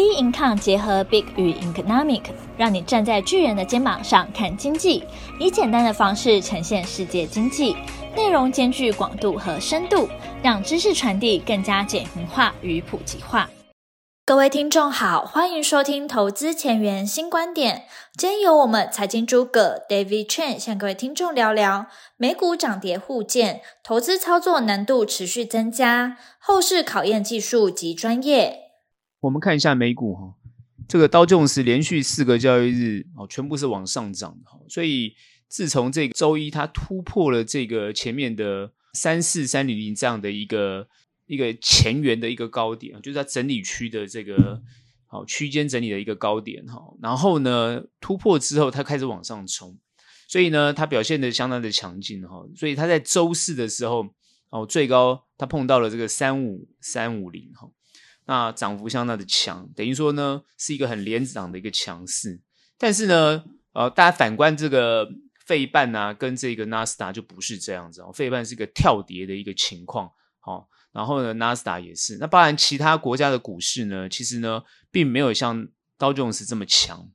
[0.00, 2.22] B Income 结合 Big 与 Economic，
[2.56, 5.04] 让你站在巨人的肩膀上看经济，
[5.38, 7.76] 以简单的方式呈现世界经济，
[8.16, 10.08] 内容兼具广度和深度，
[10.42, 13.50] 让知识传递更加简明化与普及化。
[14.24, 17.84] 各位听众好，欢迎收听投资前沿新观点。
[18.16, 28.69] 今天由我们财经诸葛 David Chen 向各位听众聊聊美股涨跌互见，投资操作难度持续增加，后市考验技术及专业。
[29.20, 30.34] 我们看一下美股哈，
[30.88, 35.14] 这个道琼斯连续四个交易日哦，全部是往上涨的哈，所以
[35.46, 40.88] 自从这个周一它突破了这个前面的三四三零零这样的一个
[41.26, 44.62] 一个前缘的一个高点，就是它整理区的这个
[45.06, 49.76] 好区间整理的一个高点哈，然后呢突破之后它开始往上冲，
[50.28, 54.08] 所以呢它表现得相当的强劲哈，所以它在周四的时候
[54.48, 57.68] 哦最高它碰到了这个三五三五零哈。
[58.30, 62.40] 那涨幅相当的强，等于说呢是一个很连涨的一个强势。
[62.78, 65.08] 但是呢，呃，大家反观这个
[65.44, 68.12] 费半啊，跟这个纳斯达就不是这样子哦。
[68.12, 72.18] 费半是一个跳跌的一个情况，好，然后呢，纳斯达也是。
[72.18, 75.66] 那当然，其他国家的股市呢，其实呢，并没有像
[75.98, 77.10] 道琼斯这么强。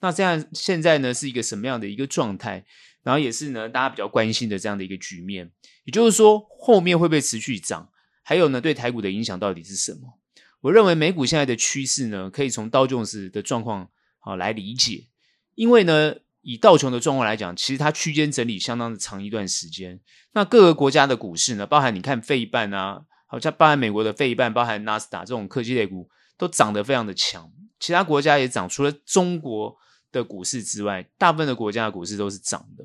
[0.00, 2.66] 那这样现在呢，是一个什么样的一个状态？
[3.02, 5.50] 然后也是呢，大家比较关心的这样的一个局面。
[5.84, 7.90] 也就是说，后面会不会持续涨？
[8.22, 10.18] 还有呢，对台股的影响到底是什么？
[10.60, 13.88] 我认为美股现在的趋势呢，可以从道琼斯的状况
[14.20, 15.06] 啊来理解，
[15.54, 20.00] 因为呢，以道琼的状况来讲，其实它区间整理相当的长一段时间。
[20.32, 27.50] 那各个国家的股市呢，包含你看费半啊，好像包含美国的费半，包含纳斯达这种科技类股，都涨得非常的强。
[27.78, 29.76] 其他国家也涨，除了中国
[30.10, 32.84] 的股市之外，大部分的国家的股市都是涨的。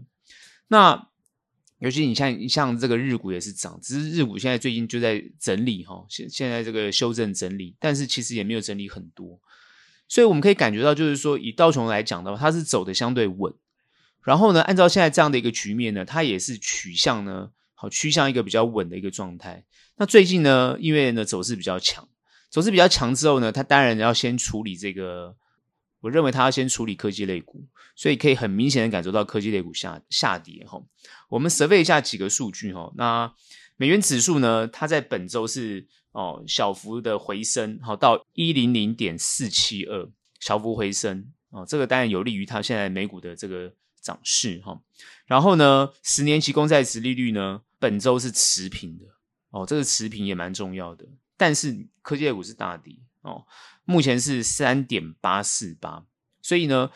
[0.67, 1.09] 那
[1.83, 9.37] 尤其你像你像这个日股也是涨，只是日股现在最近就在整理哈，现现在这个修正整理，但是其实也没有整理很多，
[10.07, 13.53] 所以我们可以感觉到，就是说以道琼来讲的话，它是走的相对稳，
[14.23, 19.65] 然后呢，按照现在这样的一个局面呢，它也是取向呢，好趋向一个比较稳的一个状态。
[19.97, 22.07] 那最近呢，因为呢走势比较强，
[22.49, 25.35] 走势比较强之后呢，它当然要先处理这个。
[26.03, 27.65] 我认为他要先处理科技类股，
[27.95, 30.77] 所以可以很明显的感受到科技类股下下跌哈。
[31.29, 32.91] 我们设备一下几个数据哈。
[32.97, 33.33] 那
[33.77, 40.09] 美元指数呢，它在本周是哦小幅的回升，好到一零零点四七二，
[40.41, 41.65] 小幅回升哦。
[41.65, 44.77] 这个当然有利于它现在美股的这个涨势哈。
[45.25, 49.05] 然后呢，十年期公债殖利率呢，本周是持平的
[49.51, 51.05] 哦，这个持平也蛮重要的。
[51.37, 53.43] 但是科技类股是大跌哦。
[53.85, 56.05] 目前是三点八四八，
[56.41, 56.89] 所以呢，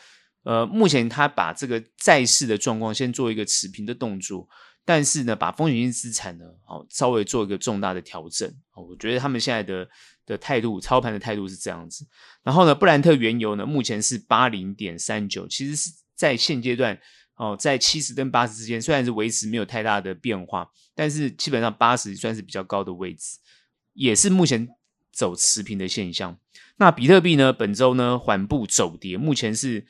[0.44, 4.48] 呃，目前他把这个债市的状况先做一个持平的动作，
[4.84, 8.48] 但是呢，把风险性资产呢，好稍微做一个重大的调整。
[8.72, 9.86] 哦我觉得他们现在的
[10.24, 12.06] 的态度，操盘的态度是这样子。
[12.42, 16.98] 然后呢，布兰特原油呢，目前是八零点三九，其实是在现阶段
[17.34, 23.38] 哦，在七十跟八十之间，虽然是维持没有太大的变化，但是基本上八十算是比较高的位置，
[23.92, 24.66] 也是目前
[25.18, 26.38] 走持平的现象。
[26.76, 27.52] 那比特币呢？
[27.52, 29.84] 本周呢缓步走跌，目前是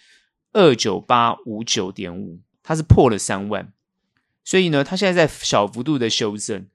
[0.54, 3.70] 二九八五九点五，它是破了三万，
[4.42, 6.66] 所以呢，它现在在小幅度的修正。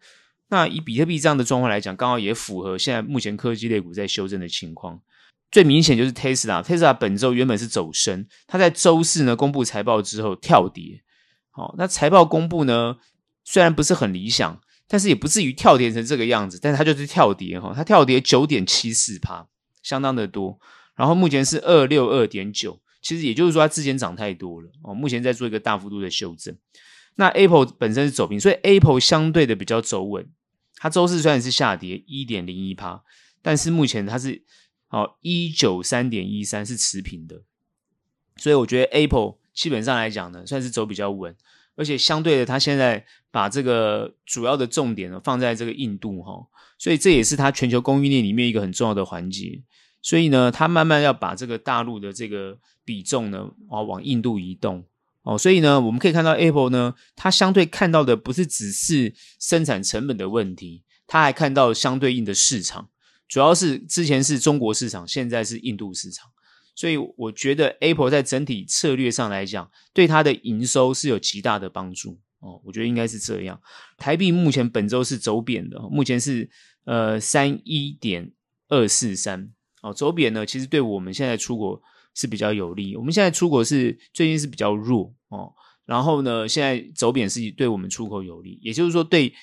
[0.49, 5.01] 那以比特币这样的状况来讲，刚好也符合现在目前科技类股在修正的情况。
[5.49, 11.01] 最明显就是 Tesla，Tesla 本周原本是走升，它在周四呢公布财报之后跳跌。
[11.49, 12.97] 好，那财报公布呢，
[13.43, 14.61] 虽然不是很理想，
[14.93, 19.47] 但是也不至于跳跌成这个样子，但是它就是跳跌哈，它跳跌九点七四趴。
[19.81, 20.59] 相当的多，
[20.95, 26.55] 然后目前是二六二点九，其实也就是说它之前涨太多了哦，目前在做一个大幅度的修正。
[27.15, 30.29] 那 Apple 本身是走平，所以 Apple 相对的比较走稳。
[30.75, 33.01] 它周四虽然是下跌一点零一趴，
[33.41, 34.43] 但是目前它是
[34.89, 37.41] 哦一九三点一三是持平的，
[38.37, 41.35] 所以我觉得 Apple 基本上来讲呢，算是走比较稳，
[41.75, 46.47] 而且相对的，它现在把这个主要的重点呢放在这个印度哈，
[46.77, 49.61] 所以这也是它全球供应链里面一个很重要的环节。
[50.05, 54.83] 所以呢，他慢慢要把这个大陆的这个比重呢，啊，往印度移动
[55.21, 55.37] 哦。
[55.37, 62.89] 所以呢，我们可以看到 Apple 呢，它相对看到的不是只是生产成本的问题，它还看到相对应的市场，
[63.29, 66.29] 主要是之前是中国市场，现在是印度市场。
[66.75, 72.61] 所以我觉得 Apple 在整体策略上来讲，对它的营收是有极大的帮助哦。
[72.63, 73.61] 我觉得应该是这样。
[73.97, 76.49] 台币目前本周是走贬的，目前是
[76.85, 78.31] 呃三一点
[78.69, 79.51] 二四三。
[79.81, 81.81] 哦，走贬呢，其实对我们现在出国
[82.15, 82.95] 是比较有利。
[82.95, 85.53] 我们现在出国是最近是比较弱哦，
[85.85, 89.33] 然后呢，现在走贬是对我们出口有利，也就是说，对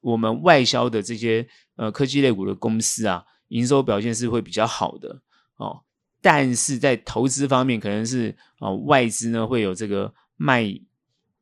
[0.00, 5.20] 我们外销的这些呃科技类股的公司啊，营收表现是会比较好的
[5.56, 5.82] 哦，
[6.24, 10.74] 但是在投资方面，可能是哦外资呢会有这个卖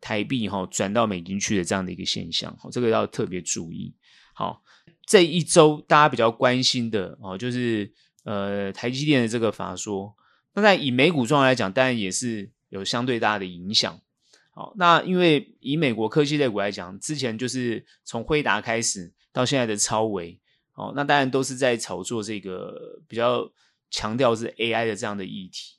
[0.01, 3.95] 台币哈、哦、转到美金去的这样的一个现象，哦，这个要特别注意。
[4.35, 4.61] 好，
[5.07, 7.93] 这一周大家比较关心的哦，就是
[8.25, 10.13] 呃台积电的这个法说，
[10.55, 14.01] 那在以美股状况来讲，当然也是有相对大的影响。
[14.51, 20.41] 好，那因为以美国科技类股来讲，之前就是从辉达开始到现在的超微，
[20.75, 23.49] 哦，那当然都是在炒作这个比较
[23.93, 25.77] 强调是 AI 的这样的议题。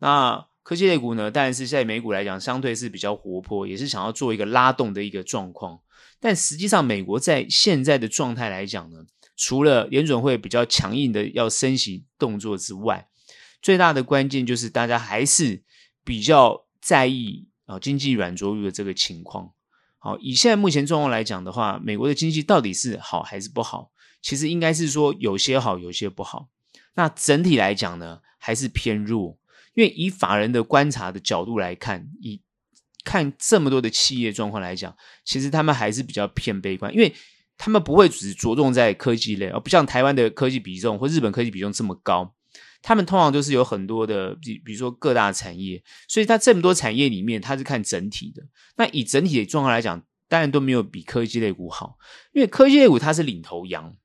[0.00, 5.80] 那科技类股呢，当然是在美股来讲，相对是比较活泼，也是想要做一个拉动的一个状况。
[6.20, 9.06] 但实际上，美国在现在的状态来讲呢，
[9.36, 13.08] 除了联准会比较强硬的要升息动作之外，
[13.62, 15.62] 最大的关键就是大家还是
[16.04, 17.48] 比较在意。
[17.66, 19.50] 啊，经济软着陆的这个情况，
[19.98, 23.90] 好，以现在目前状况来讲的话，美国的经济到底是好还是不好？
[24.20, 26.50] 其实应该是说有些好，有些不好。
[26.94, 29.38] 那整体来讲呢，还是偏弱。
[29.74, 32.40] 因为以法人的观察的角度来看，以
[33.04, 37.12] 看这么多的企业状况来讲，其实他们还是比较偏悲观，因为
[37.58, 42.34] 他们不会只着重在科技类，而不像台湾的科技比重或日本科技比重这么高。
[42.82, 48.42] 他们通常都是有很多的，比比如说各大产业，所以它这么多产业里面，它是看整体的。
[48.76, 51.96] 那以整体的状况来讲，当然都没有比科技类股好，
[52.32, 53.96] 因为科技类股它是领头羊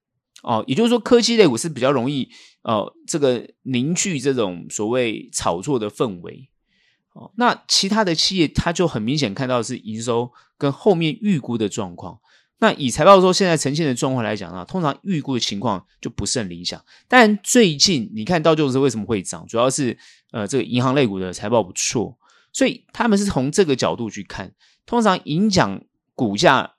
[0.44, 2.30] 哦，也就是说科技类股是比较容易
[2.64, 6.50] 哦，这个凝聚这种所谓炒作的氛围
[7.14, 7.32] 哦。
[7.36, 12.20] 那其他的企业，它就很明显看到是营收跟后面预估的状况。
[12.62, 16.84] 那以财报说现在呈现的状况来讲呢，通常预估的情况就不是很理想。
[17.08, 19.98] 但最近你看到就是为什么会涨，主要是
[20.32, 22.18] 呃这个银行类股的财报不错，
[22.52, 24.54] 所以他们是从这个角度去看。
[24.86, 25.82] 通常影响
[26.16, 26.74] 股价，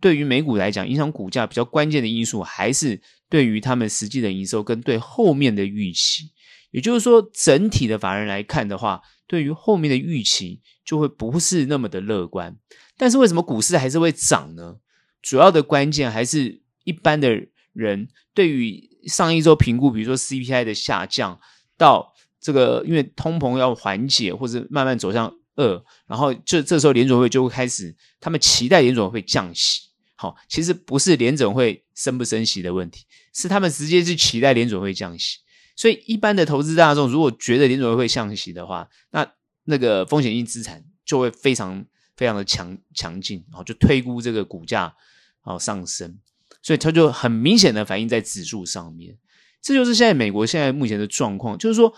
[0.00, 6.30] 对于美股来讲，影响股价比较关键的因素还是对于他们实际的营收跟对后面的预期。
[6.70, 12.56] 也就是说，整体的法人来看的话，对于后面的预期就会不是那么的乐观。
[12.96, 14.76] 但是为什么股市还是会涨呢？
[15.22, 21.40] 主要的关键还是一般的人对于上一周评估，比如说 CPI 的下降，
[21.78, 29.88] 到这个因为通膨要缓解或者慢慢走向二，然后这这时候联准会就会开始，他们期待联准会降息。
[30.14, 35.38] 好，其实不是联总会升不升息的问题，是他们直接是期待联总会降息。
[35.76, 39.30] 所以一般的投资大众如果觉得联总会会降息的话，那
[39.64, 41.84] 那个风险性资产就会非常
[42.16, 44.94] 非常的强强劲，然后就推估这个股价。
[45.40, 46.18] 好上升，
[46.60, 49.16] 所以它就很明显的反映在指数上面。
[49.62, 51.90] 这就是现在美国现在目前的状况，就是说，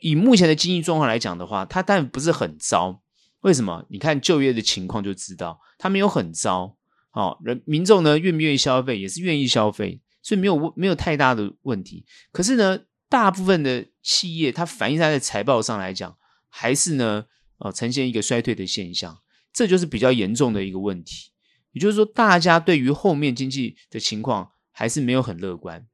[0.00, 3.02] 以目前的经济状况来讲的话，它当然不是很糟。
[3.40, 3.86] 为什么？
[3.88, 6.76] 你看就业的情况就知道，它没有很糟。
[7.10, 12.04] 好，人民众呢愿不愿意消费，也是愿意消费，所以没有没有太大的问题。
[12.32, 16.16] 可是呢，大部分的企业它反映在的财报上来讲，
[16.48, 17.24] 还是呢，
[17.58, 19.18] 呃，呈现一个衰退的现象，
[19.52, 21.32] 这就是比较严重的一个问题。
[21.72, 25.86] 也就是说，大家对于后面经济的情况还是没有很乐观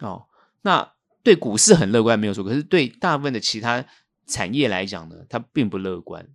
[0.00, 0.26] 哦。
[0.62, 0.93] 那
[1.24, 3.84] 对股市很乐观没有错，可是对大部分的其他
[4.26, 6.28] 产业来讲呢，它并不乐观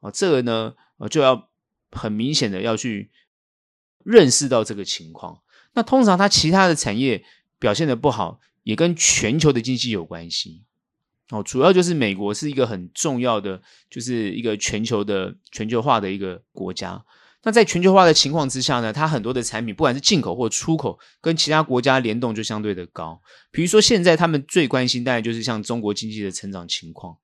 [0.00, 0.10] 哦。
[0.10, 0.74] 这个呢，
[1.10, 1.50] 就要
[1.90, 3.10] 很明显的要去
[4.04, 5.42] 认识到这个情况。
[5.74, 7.24] 那通常它其他的产业
[7.58, 10.64] 表现的不好，也跟全球的经济有关系
[11.30, 11.42] 哦。
[11.42, 17.04] 主要就是美国是一个很重要的，就是一个全球的全球化的一个国家。
[17.42, 23.22] 那在全球化的情况之下呢，它很多的产品，不管是进口或出口，跟其他国家联动就相对的高。
[23.52, 27.16] 比如说，现在他们最关心，当然就是像中国经济的成长情况。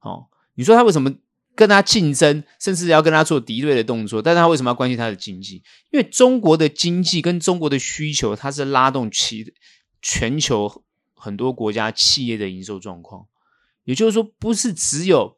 [0.00, 1.12] 哦，你说他为什么
[1.54, 4.22] 跟他竞争，甚至要跟他做敌对的动作？
[4.22, 5.56] 但是他为什么要关心他的经济？
[5.90, 9.52] 因为中国的经济跟中国的需求，它是拉动其
[10.00, 13.26] 全球很多国家企业的营收状况。
[13.84, 15.36] 也就是说，不是只有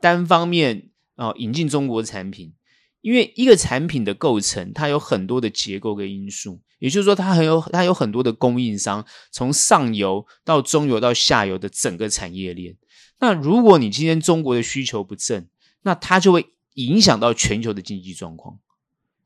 [0.00, 2.54] 单方面啊、哦、引进中国的产品。
[3.04, 12.74] 因为一个产品的构成，它有很多的结构跟因素，也就是说，它很有它有很多的供应商，从上游到中游到下游的整个产业链。
[13.20, 15.46] 那如果你今天中国的需求不振，
[15.82, 16.46] 那它就会
[16.76, 18.58] 影响到全球的经济状况，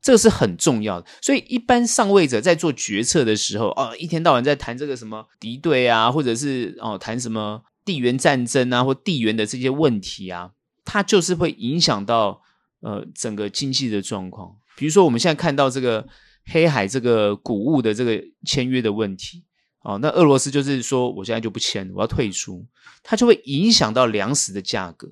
[0.01, 1.07] 这个是很重要的。
[1.21, 10.51] 所以，一般上位者在做决策的时候，哦，一天到晚在谈这个什么敌对啊，或者是哦谈什么地缘战争啊，或地缘的这些问题啊，
[10.83, 12.41] 它就是会影响到。
[12.81, 16.07] 呃，整个经济的状况，比如说我们现在看到这个
[16.45, 19.43] 黑海这个谷物的这个签约的问题，
[19.81, 22.65] 哦，那俄罗斯就是说我现在就不签，我要退出，
[23.03, 25.09] 它就会影响到粮食的价格，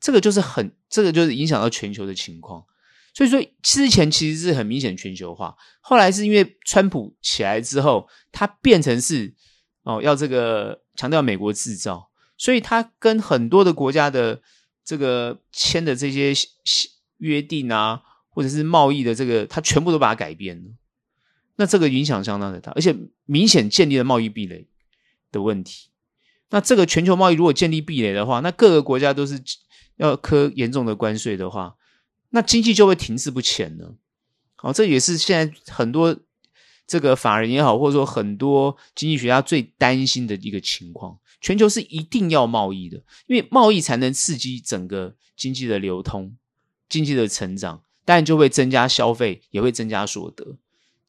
[0.00, 2.64] 这个就是很，这个就是影响到全球的情况。
[3.14, 9.34] 所以说之前其实是很明显全球化，后来是因为川普起来之后，它变成是
[9.82, 14.40] 哦要这个强调美国制造，所以他跟很多的国家的
[14.84, 16.32] 这个签的这些
[17.18, 20.70] 约定啊，或者是贸易的这个，他全部都把它改变了。
[21.56, 22.96] 那这个影响相当的大，而且
[23.26, 24.66] 明显建立了贸易壁垒
[25.30, 25.90] 的问题。
[26.50, 29.40] 那这个全球贸易如果建立壁垒的话，那各个国家都是
[29.96, 31.76] 要科严重的关税的话，
[32.30, 33.94] 那经济就会停滞不前了。
[34.56, 36.16] 好，这也是现在很多
[36.86, 41.18] 这个法人也好，或者说很多经济学家最担心的一个情况。
[41.42, 46.34] 全球是一定要贸易的，因为贸易才能刺激整个经济的流通、
[46.88, 50.56] 经济的成长，当然就会增加消费，也会增加所得。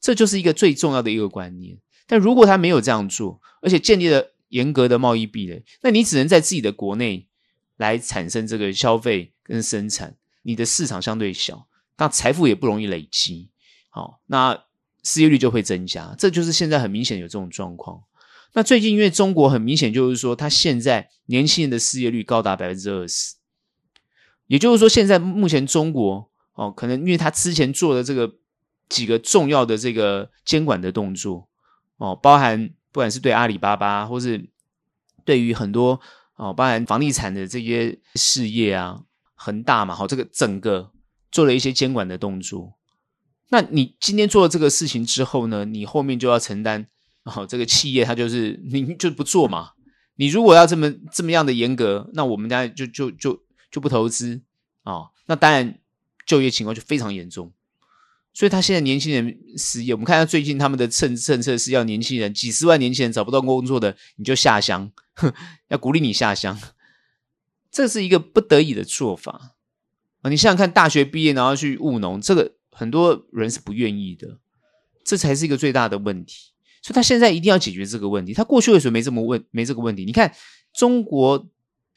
[0.00, 1.78] 这就是一个最重要的一个观念。
[2.06, 7.28] 但如果他没有这样做，而且建立了严格的贸易壁垒，那你只能在自己的国内
[7.76, 13.48] 来产生这个消费跟生产，你的市场相对小，那财富也不容易累积，
[13.88, 14.64] 好，那
[15.04, 16.14] 失业率就会增加。
[16.18, 18.02] 这就是现在很明显有这种状况。
[18.54, 23.34] 那最近因为中国很明显就是说，他现在年轻人的失业率高达百分之二十，
[24.46, 28.34] 也就是说，现在目前中国哦，可能因为他之前做的这个。
[28.86, 31.48] 几个重要的这个监管的动作
[31.96, 34.50] 哦，包含不管是对阿里巴巴，或是
[35.24, 35.98] 对于很多
[36.36, 39.00] 哦，包含房地产的这些事业啊，
[39.34, 40.92] 恒大嘛，好，这个整个
[41.32, 42.74] 做了一些监管的动作。
[43.48, 46.86] 那你今天做了这个事情之后呢，你后面就要承担
[47.24, 49.72] 哦，这个企业它就是你就不做嘛。
[50.16, 54.40] 你如果要这么这么样的严格，那我们家就就就就不投资
[54.84, 55.80] 啊，哦，那当然
[56.24, 57.52] 就业情况就非常严重。
[58.32, 65.32] 所以他现在年轻人失业，我们看到最近他们的政政策是要年轻人几十万年轻人找不到工作的，你就下乡，哼
[65.68, 66.60] 要鼓励你下乡，
[67.70, 69.54] 这是一个不得已的做法
[70.22, 70.30] 啊！
[70.30, 74.38] 你想想看，大学毕业然后去务农，这个很多人是不愿意的，
[75.04, 76.53] 这才是一个最大的问题。
[76.84, 78.32] 所以他现在一定要解决这个问题。
[78.32, 80.04] 他过去为什么没这么问，没这个问题？
[80.04, 80.32] 你看
[80.72, 81.48] 中国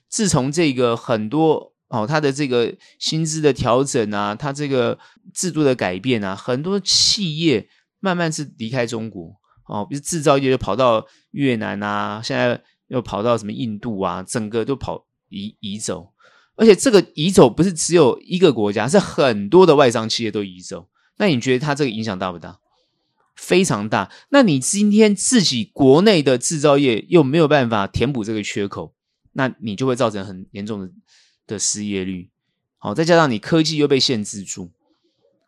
[0.10, 1.74] 自从这个很多。
[1.90, 5.00] 哦，他的这个薪资的调整啊，他这个
[5.34, 7.66] 制度的改变啊，很多企业
[8.02, 9.34] 慢慢是离开中国
[9.70, 16.12] 哦，比如制造业就跑到越南啊，现在又跑到什么印度啊，整个都跑移移走，
[16.58, 20.90] 而且这个移走不是只有一个国家，是很多的外商企业都移走。
[21.16, 22.60] 那你觉得它这个影响大不大？
[23.38, 24.12] 非常大。
[24.30, 28.94] 那你今天自己国内的制造业又没有办法填补这个缺口，
[29.32, 30.92] 那你就会造成很严重的。
[31.48, 32.30] 的失业率，
[32.78, 34.70] 好，再加上你科技又被限制住，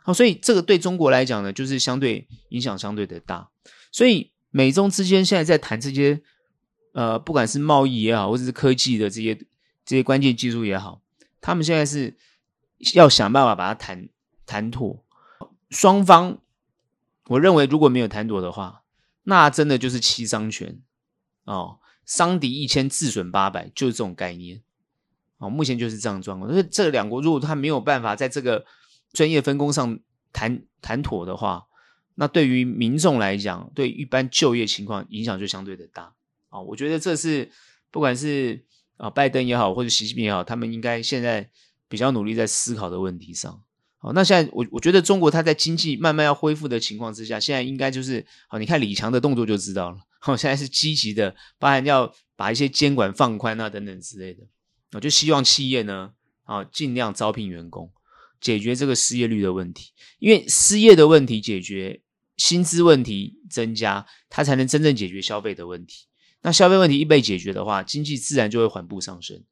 [0.01, 3.49] 好，所以这个对中国来讲呢，就是相对影响相对的大。
[3.91, 6.21] 所以美中之间现在在谈这些，
[6.93, 9.35] 呃，不管是贸易也好，或者是科技的这些
[9.85, 11.01] 这些关键技术也好，
[11.41, 12.15] 他们现在是
[12.93, 14.07] 要想办法把它谈
[14.45, 15.03] 谈妥。
[15.69, 16.39] 双方，
[17.29, 18.83] 我认为如果没有谈妥的话，
[19.23, 20.81] 那真的就是七伤拳
[21.45, 24.61] 哦，伤敌一千，自损八百，就是这种概念。
[25.37, 26.51] 哦，目前就是这样状况。
[26.51, 28.65] 所以这两国如果他没有办法在这个
[29.13, 29.99] 专业分工上
[30.33, 31.67] 谈谈妥的话，
[32.15, 36.13] 那对于民众来讲，对一般就业情况影响就相对的大。
[36.49, 37.51] 啊，我觉得这是
[37.91, 38.65] 不管是
[38.97, 41.49] 啊拜登也好，或者习近平也好，他们应该现在
[41.87, 43.61] 比较努力在思考的问题上。
[44.01, 49.97] 好，那现在我我觉得中国它在经济慢慢要恢复的情况之下，现在应该就是好，你看李强的动作就知道了。
[50.21, 54.43] 好，现在是积极的，包含要把一些监管放宽啊等等之类的。
[54.93, 56.11] 我就希望企业呢，
[56.43, 57.91] 啊，尽量招聘员工，
[58.39, 59.91] 解决这个失业率的问题。
[60.19, 62.01] 因为失业的问题解决，
[62.37, 66.05] 薪资问题增加，它才能真正解决消费的问题。
[66.41, 69.43] 那消费问题一被解决的话，经济自然就会缓步上升。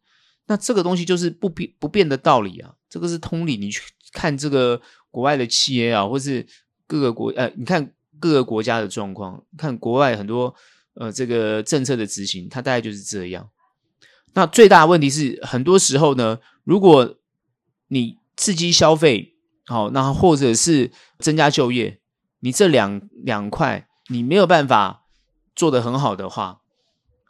[0.46, 3.58] 那这个东西就是不变不变的道理啊，这个是通理。
[3.58, 6.46] 你去看这个国外的企业啊，或是
[6.86, 10.54] 各个国呃，你看各个国家的状况，看国外很多
[10.96, 13.50] 呃这个政策的执行，它大概就是这样。
[14.34, 17.18] 那最大的问题是，很多时候呢，如果
[17.88, 19.36] 你刺激消费，
[19.66, 22.00] 好，那或者是增加就业，
[22.42, 25.06] 你这两两块你没有办法
[25.56, 26.62] 做得很好的话，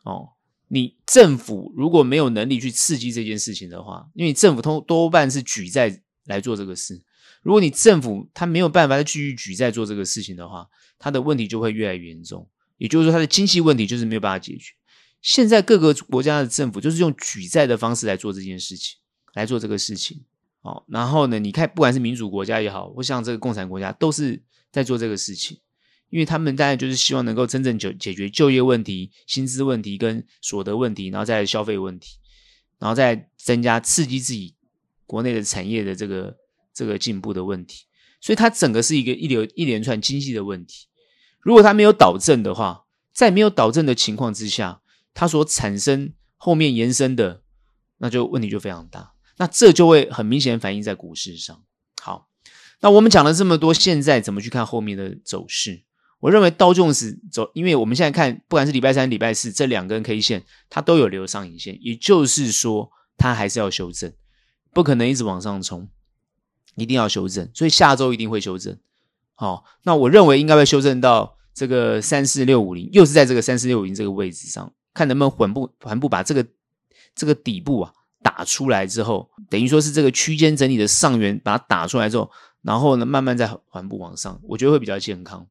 [0.04, 0.30] 哦，
[0.68, 7.02] 你政府如果没有能力去刺激这件事情的话，因为政府通多半是举债来做这个事，
[7.42, 10.68] 如果你政府他没有办法再继续举债做这个事情的话，
[11.00, 14.74] 他的问题就会越来越严重，也就是说，他的经济问题就是没有办法解决。
[15.22, 18.98] 现在各个国家的政府就是用举债的方式来做这件事情，
[19.34, 20.24] 来做这个事情，
[20.62, 24.42] 哦，然后呢，你看，不管是民主国家也好，或像这个共产国家，都是
[24.72, 25.58] 在做这个事情，
[26.10, 32.18] 因为他们当然就是希望能够真正解解决就业问题、薪资问题跟所得问题，然后再消费问题，
[32.80, 34.56] 然后再增加刺激自己
[35.08, 36.36] 国内的产业的这个
[36.72, 37.86] 这个进步的问题，
[38.22, 40.86] 所以它整个是一个一流一连串经济的问题。
[41.40, 44.82] 如果它没有导正的话，在没有导正的情况之下，
[45.16, 47.42] 它所产生后面延伸的，
[47.98, 49.14] 那就问题就非常大。
[49.38, 51.64] 那这就会很明显反映在股市上。
[52.02, 52.28] 好，
[52.82, 55.84] 那我们讲了这么多，现在怎么去看后面的走势？
[56.20, 64.12] 我认为刀重是走，因为我们现在看，不管是礼拜三、礼拜四这两根 K 线，它都有留上影线，也就是说，它还是要修正，
[64.74, 65.88] 不可能一直往上冲，
[66.76, 67.50] 一定要修正。
[67.54, 68.78] 所以下周一定会修正。
[69.36, 76.46] 好，那我认为应该会修正到这个三四六五零，又是在这个三四六五零这个位置上，看能不能缓步缓步把这个
[77.16, 77.94] 这个底部啊
[78.24, 82.30] 打出来之后，等于说是这个区间整理的上缘把它打出来之后，
[82.62, 85.48] 然后呢慢慢再缓步往上，我觉得会比较健康。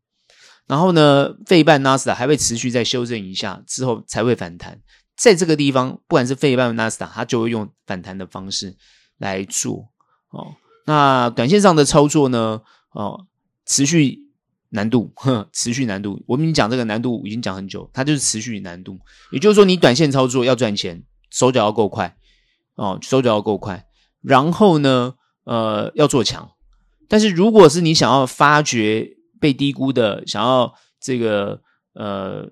[0.67, 4.81] 然后呢，费半纳斯达还会持续再修正一下之后才会反弹，
[5.17, 8.77] 在这个地方，不管是费半纳斯达，它就会用反弹的方式
[9.19, 9.89] 来做
[10.31, 10.55] 哦。
[10.87, 13.27] 那短线上的操作呢，哦，
[13.65, 14.21] 持续
[14.71, 16.23] 难度，呵， 持续难度。
[16.27, 18.99] 我跟你讲这个难度已经讲很久，它就是持续难度。
[19.33, 22.17] 也就是说，你短线操作要赚钱，手脚要够快
[22.77, 23.87] 哦，手脚要够快。
[24.23, 26.51] 然后呢，呃，要做强。
[27.09, 31.61] 但是如果是你想要发掘，被低估的，想要这个
[31.95, 32.49] 呃，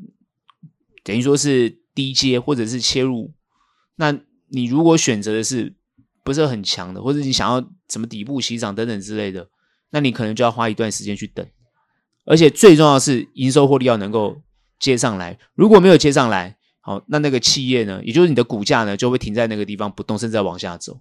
[1.03, 3.33] 等于说是低阶或者是切入，
[3.97, 4.17] 那
[4.49, 5.75] 你如果选择的是
[6.25, 9.49] 不是很强的，或者你想要什么底部起涨等等之类的，
[9.91, 11.47] 那你可能就要花一段时间去等，
[12.25, 14.41] 而且最重要是营收获利要能够
[14.81, 20.99] 接上来，如果没有接上来，好，那那个企业呢，也就是你的股价呢，就会停在那个地方不动，甚至往下走，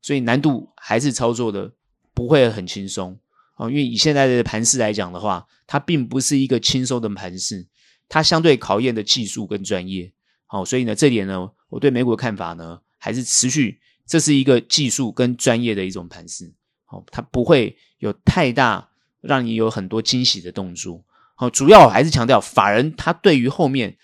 [0.00, 1.70] 所以难度还是操作的
[2.14, 3.18] 不会很轻松。
[3.54, 7.64] 啊，因为以现在的盘势来讲的话，它并不是一个轻松的盘势，
[8.08, 10.12] 它相对考验的技术跟专业。
[10.46, 16.52] 好，所以呢，这点呢，我对美股的看法呢，还是持续，这是一个技术跟专业的一种盘势。
[16.84, 18.88] 好，它不会有太大
[19.20, 21.04] 让你有很多惊喜的动作。
[21.36, 23.96] 好，主要还是强调，法人他对于后面。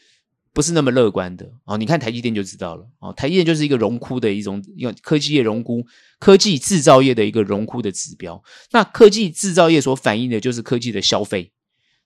[0.53, 3.13] 不是那么乐观的哦，你看台积电就知道了哦。
[3.13, 5.87] 台积电就是一个荣枯的一种，一个科技业荣枯、
[6.19, 8.43] 科技制造业的一个荣枯的指标。
[8.73, 11.53] 那科技制造业所反映的就是科技的消费。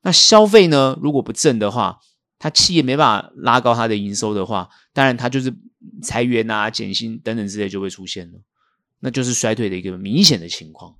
[0.02, 1.98] 那消费呢，如果不振的话，
[2.38, 5.50] 它企业没办法拉高它的营收的话，当然它就是
[6.02, 8.38] 裁员啊、减薪等等之类就会出现了，
[9.00, 10.94] 那就是衰退的一个明显的情况。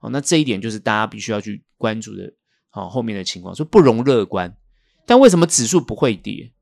[0.00, 2.32] 哦，那这一点就是大家必须要去关注的。
[2.72, 4.56] 哦，后面的情况，所以不容乐观。
[5.04, 6.52] 但为什么指数不会跌？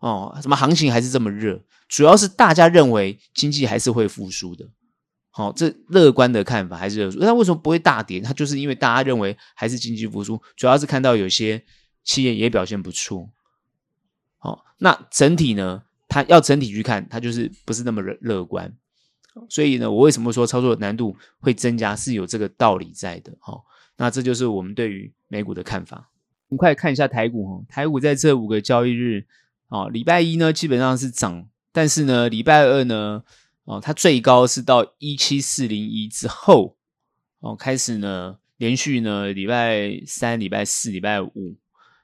[0.00, 1.62] 哦，什么行情还是这么热？
[1.88, 4.68] 主要是大家认为经济还是会复苏的。
[5.30, 7.08] 好、哦，这乐观的看法还是热。
[7.20, 8.20] 那为什么不会大跌？
[8.20, 11.64] 它就是因为大家认为还是经济复苏，主要是看到有些
[12.02, 13.30] 企业也表现不错。
[14.38, 15.84] 好、那整体呢？
[16.12, 18.70] 它要整体去看，它就是不是那么乐乐观。
[19.48, 23.32] 所以呢，我为什么说操作难度会增加，是有这个道理在的。
[23.40, 23.64] 好、哦，
[23.96, 26.10] 那这就是我们对于美股的看法。
[26.48, 29.24] 我们快看一下台股哈，台股在这五个交易日。
[29.68, 33.24] 哦，礼拜一呢基本上是涨，但是呢，礼拜二呢，
[33.64, 36.76] 哦，它最高是到一七四零一之后，
[37.40, 41.56] 哦，开始呢连续呢礼拜三、礼拜四、礼拜五，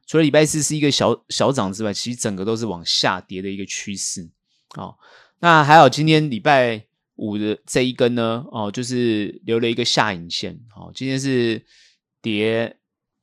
[0.09, 4.29] 除了礼拜四是一个小小涨之外，其实整个都是往下跌的一个趋势。
[4.77, 4.99] 哦，
[5.39, 10.59] 那还有今天礼拜五的这一根呢，哦，就是留了一个下影线。
[10.75, 11.65] 哦，今天是
[12.21, 12.77] 跌，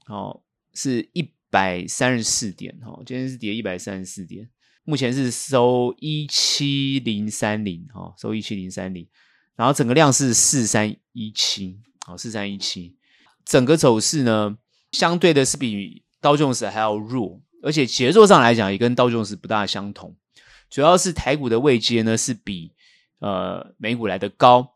[0.08, 0.41] 哦，
[0.74, 1.30] 是一。
[1.52, 4.50] 百三十四点，哈，今天是跌一百三十四点，
[4.84, 9.08] 目前是收一七零三零，哈，收一七零三零，
[9.56, 12.98] 然后整个量是四三一七，好，四三一七，
[13.45, 14.58] 整个走势呢，
[14.91, 20.16] 相对的是比道琼斯还要弱，而且节奏上来讲也跟道琼斯不大相同，
[20.72, 22.72] 主要是台股的位阶呢是比
[23.20, 24.74] 呃美股来的高，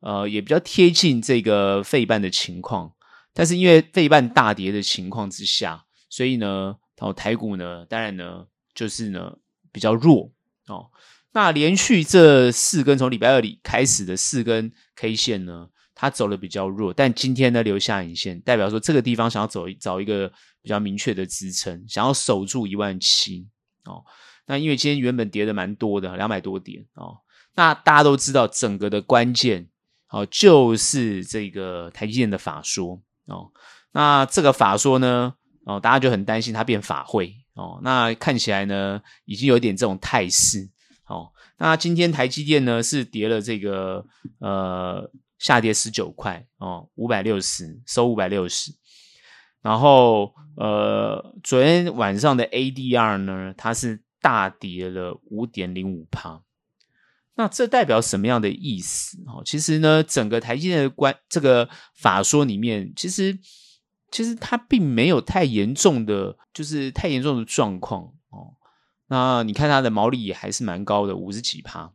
[0.00, 2.92] 呃，也比较贴近这个费半的情况，
[3.32, 5.82] 但是因为费半大跌的情况之下。
[6.10, 9.32] 所以呢，哦，台股呢，当然呢，就是呢
[9.72, 10.30] 比较弱
[10.66, 10.90] 哦。
[11.32, 20.30] 那连续这四根从礼拜二里开始的四根 K 线呢，它走的比较弱，但今天呢留下影线，代表说这个地方想要走一找一个
[20.62, 23.46] 比较明确的支撑，想要守住一万七
[23.84, 24.04] 哦。
[24.46, 27.18] 那因为今天原本跌的蛮多的，两百多点哦。
[27.54, 29.68] 那大家都知道，整个的关键
[30.08, 33.50] 哦就是这个台积电的法说哦。
[33.92, 35.34] 那这个法说呢？
[35.64, 37.78] 哦，大家就很担心它变法会哦。
[37.84, 40.68] 那看起来呢，已经有点这种态势
[41.06, 41.30] 哦。
[41.58, 44.04] 那今天台积电呢是跌了这个
[44.40, 48.72] 呃下跌十九块哦，五百六十收五百六十。
[49.62, 56.42] 然后呃昨天晚上的 ADR 呢，它是大跌了五点零五趴。
[57.36, 59.16] 那这代表什么样的意思？
[59.26, 63.38] 哦，其实呢，整个台积电的关这个法说里面，其实。
[64.14, 68.52] 其实它并没有太严重的，就是太严重的状况哦。
[69.06, 71.94] 那你看它的毛利也还是蛮高的，五十几趴。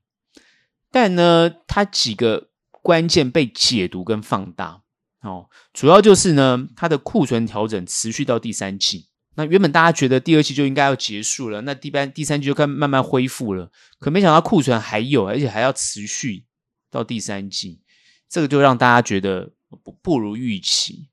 [0.90, 4.82] 但呢，它几个关键被解读跟放大
[5.28, 9.10] 哦，主要就是呢，它的库存调整持续到第三季。
[9.36, 16.46] 那原本大家觉得第二季就应该要结束了，那第三第三季就该慢慢恢复了，可没想到库存还有，而且还要持续
[16.90, 17.82] 到第三季，
[18.30, 19.52] 这个就让大家觉得
[19.84, 21.10] 不不如预期。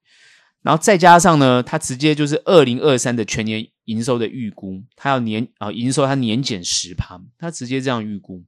[0.63, 8.43] 然后再加上呢，它直接就是二零二三的全年营收的预估，它要年啊营收它年减十趴，它直接这样预估，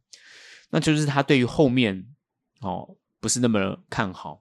[0.70, 2.06] 那就是它对于后面
[2.60, 4.40] 哦不是那么看好。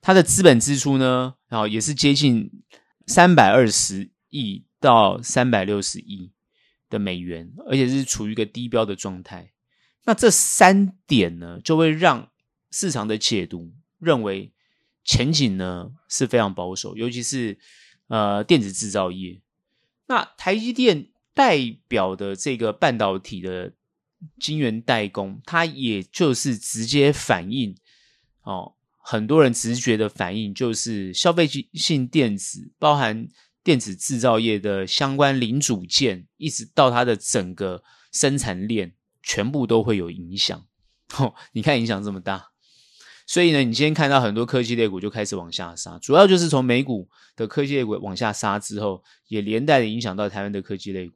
[0.00, 2.50] 它的资本支出呢，然后也是接近
[3.06, 6.32] 三百二十亿到三百六十亿
[6.88, 9.52] 的美元，而且是处于一个低标的状态。
[10.04, 12.30] 那这三点呢，就会让
[12.70, 14.52] 市场的解读认为。
[15.02, 17.58] 前景呢是非常保守，尤其是
[18.08, 19.40] 呃电子制造业。
[20.06, 21.58] 那台积电代
[21.88, 23.72] 表的这个半导体的
[24.38, 27.74] 晶圆代工，它也就是直接反映
[28.42, 33.26] 哦，很多人直觉的反应就是消费性电子，包含
[33.64, 37.82] 电子制造业的相关零组件，一直到它的整个
[38.12, 40.64] 生产链，全部都会有影响。
[41.16, 42.50] 哦，你看影响这么大。
[43.26, 51.14] 所以呢，你今天看到很多科技类股就开始往下杀，主要就是从美股的科技类股往下杀之后，也连带的影响到台湾的科技类股。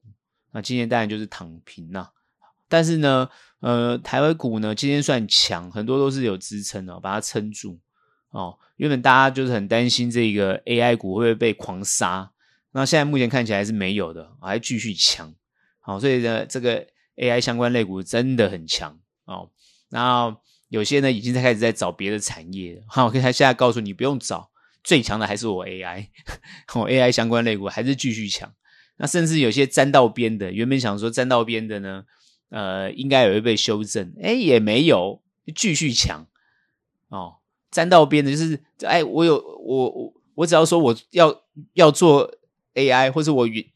[0.52, 2.08] 那今天当然就是躺平呐。
[2.68, 3.28] 但是呢，
[3.60, 7.80] 呃，台湾股呢今天算强，很多都是有支撑的，把它撑住
[8.30, 8.58] 哦。
[8.76, 12.30] 原本大家就是很担心这个 AI 股会不会被狂杀，
[12.72, 15.34] 那现在目前看起来是没有的，还继续强。
[15.80, 19.50] 好，所以呢，这个 AI 相关类股真的很强哦。
[19.90, 20.40] 然后。
[20.70, 24.50] 有些呢已经在开始在找别的产业， 好，我可以现在告诉你，不用找，
[24.82, 26.08] 最强的还是我 AI，
[26.74, 28.52] 我 AI 相关类股还是继续强。
[28.96, 32.02] 那甚至有些沾到边的，原本想说沾到边的呢，
[32.48, 35.22] 呃，应该也会被修正，哎，也没有，
[35.54, 36.26] 继续抢。
[37.08, 37.36] 哦，
[37.70, 42.32] 沾到边的就是，哎，我有我我我只要说我要要做
[42.74, 43.70] AI，或者我预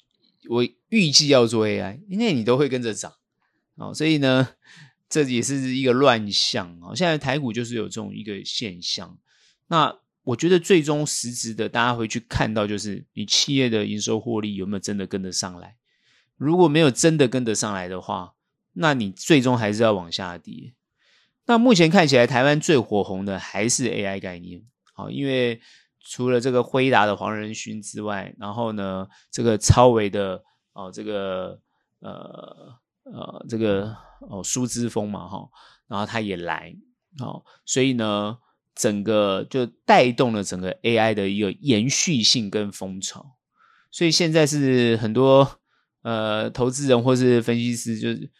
[0.49, 3.13] 我预计要做 AI，因为你都会跟着涨，
[3.77, 4.49] 哦，所以呢。
[5.11, 6.95] 这也是一个乱象啊！
[6.95, 9.17] 现在台股就是有这种一个现象。
[9.69, 15.77] 那我觉得最终实质的，大家会去看到，就是你企业的营收获利有没有真的跟得上来。
[16.37, 18.35] 如果没有真的跟得上来的话，
[18.79, 20.75] 那你最终还是要往下跌。
[21.47, 24.63] 那目前看起来，台湾最火红的还是 AI 概念。
[24.95, 25.61] 好，因为
[26.01, 31.61] 除了这个辉达的黄仁勋之外，然后呢，这个超维的哦，这个
[32.01, 32.79] 呃。
[33.11, 33.97] 呃，这个
[34.29, 35.49] 哦，苏姿丰嘛，哈，
[35.87, 36.77] 然后他也来，
[37.21, 38.37] 哦，所以呢，
[38.75, 43.39] 整个就带动了整个 AI 的一个延续性跟风潮，
[43.91, 45.59] 所以现在是很多
[46.03, 48.31] 呃投资人或是分析师就是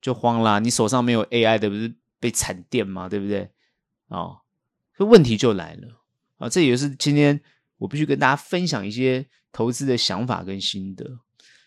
[0.00, 3.08] 就慌啦，你手上没有 AI 的，不是被惨电吗？
[3.08, 3.50] 对不对？
[4.08, 4.40] 哦，
[4.96, 6.02] 所以问题就来了
[6.38, 7.40] 啊，这也是今天
[7.78, 11.04] 我必须跟大家分享一些投资的想法跟心得。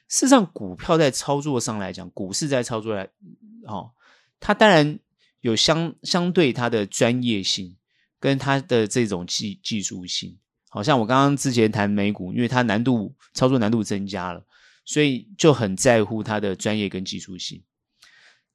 [0.10, 3.10] 事实上，股票在操作上来讲，股市在操作来，
[3.66, 3.92] 哦，
[4.40, 5.00] 它当然
[5.42, 7.76] 有相相对它的专业性
[8.20, 10.38] 跟它的这种技技术性。
[10.70, 14.44] 好像我刚刚之前谈美股，因为它难度操作难度增加了，
[14.86, 17.64] 所以就很在乎它的专业跟技术性。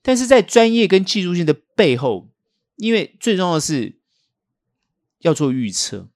[0.03, 2.31] 但是在专业跟技术性的背后，
[2.77, 3.99] 因为最重要的是
[5.19, 6.09] 要做预测。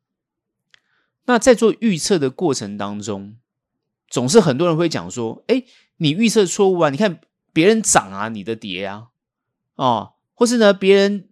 [1.24, 3.36] 那在做预测的过程当中，
[4.08, 5.64] 总是很多人会讲说：“哎，
[5.98, 6.90] 你预测错误啊！
[6.90, 7.20] 你看
[7.52, 9.08] 别人涨啊，你的跌啊，
[9.76, 11.28] 哦，或是呢，别人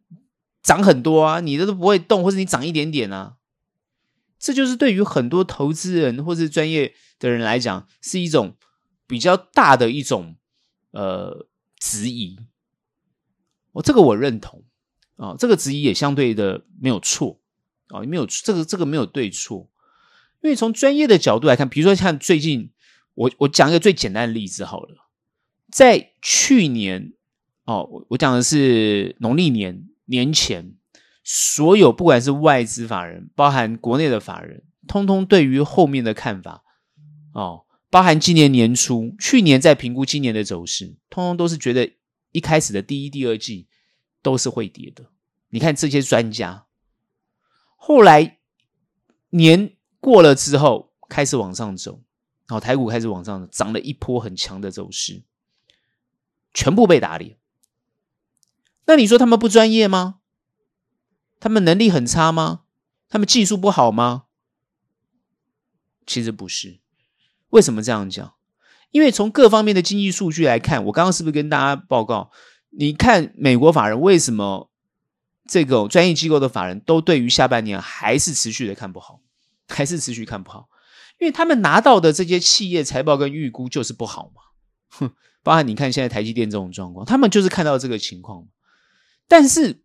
[0.62, 3.36] 涨很多啊，你的都不会动，或是你涨一点点啊。”
[4.38, 8.56] 这就是对于很多投资人或是专业的人来讲，是一种
[9.06, 10.36] 比较大的一种
[10.92, 11.46] 呃
[11.80, 12.38] 质疑。
[13.72, 14.62] 我、哦、这个我认同
[15.16, 17.40] 啊、哦，这个质疑也相对的没有错
[17.88, 19.68] 啊，哦、没有这个这个没有对错。
[20.42, 22.70] 因为从专业的角度来看，比如说像最近，
[23.14, 25.08] 我我讲一个最简单的例子好了，
[25.70, 27.12] 在去年
[27.64, 30.74] 哦，我我讲的是农历年年前，
[31.22, 36.64] 所有不管是外资法人，包含国内的法人，通通对于后面的看法
[37.34, 41.92] 哦，包含今年年初，去年在评估今年的走势，通通都是觉得
[42.32, 43.68] 一开始的第一、第二季
[44.22, 45.10] 都是会跌的。
[45.50, 46.66] 你看这些专家，
[47.76, 48.38] 后来
[49.30, 49.76] 年。
[50.02, 52.02] 过了之后开始往上走，
[52.48, 55.24] 然后台股开始往上涨了一波很强的走势，
[56.54, 57.36] 全部被打脸。
[58.86, 60.20] 那你说他们不专业吗？
[61.38, 62.62] 他们能力很差吗？
[63.10, 64.24] 他们技术不好吗？
[66.06, 66.80] 其实不是。
[67.50, 68.34] 为什么这样讲？
[68.90, 72.30] 因为从各方面的经济数据来看，我刚刚是不是跟大家报告？
[72.70, 74.70] 你看美国法人为什么
[75.48, 79.20] 这个专业机构的法人都对于下半年还是持续的看不好，
[79.68, 80.68] 还是持续看不好？
[81.18, 84.42] 因为他们拿到的这些企业财报跟预估就是不好嘛。
[84.88, 85.12] 哼，
[85.44, 88.46] 包含你看现在台积电这种状况，他们就是看到这个情况。
[89.28, 89.82] 但是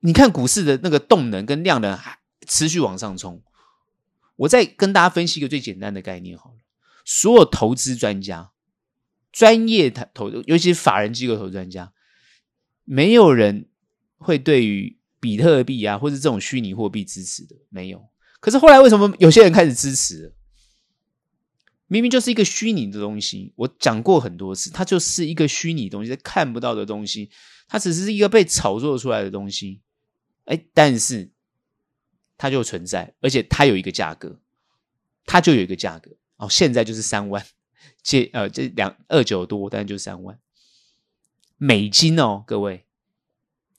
[0.00, 3.42] 你看股市的那个动能跟量能还持续往上冲。
[4.36, 6.56] 我再跟大家分析一个最简单的概念好了。
[7.12, 8.52] 所有投资专家、
[9.32, 11.92] 专业投投，尤其是法人机构投资专家，
[12.84, 13.68] 没有人
[14.18, 18.08] 会对于比特币啊，或者这种虚拟货币支持的，没有。
[18.38, 20.36] 可是后来为什么有些人开始支持？
[21.88, 27.28] 明明就是一个虚拟的东西，我讲过很多次，它就是一个虚拟东西，看不到的东西，
[27.66, 29.80] 它只是一个被炒作出来的东西。
[30.44, 31.32] 哎，但是
[32.38, 34.40] 它就存在，而且它有一个价格，
[35.26, 36.12] 它就有一个价格。
[36.40, 37.44] 哦，现在就是三万，
[38.02, 40.38] 借呃，这两二九多，但就三万
[41.58, 42.86] 美金哦，各位，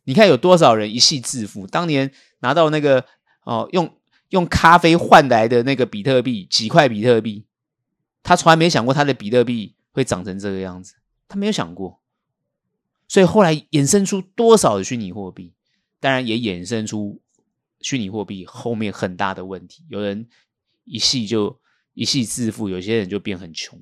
[0.04, 1.66] 你看有多少人一夕致富？
[1.66, 3.04] 当年拿到那个
[3.46, 3.98] 哦，用
[4.30, 7.48] 用咖啡换来的那个比特币，几块比特币，
[8.22, 10.94] 他从来没想过他的比特币会长成这个样子，
[11.28, 12.00] 他没有想过，
[13.08, 15.56] 所以后来衍生出多少的虚拟货币，
[16.00, 17.20] 当然也衍生出
[17.80, 20.30] 虚拟货币后面很大的问题，有人
[20.84, 21.60] 一夕就。
[21.94, 23.82] 一夕致富，有些人就变很穷。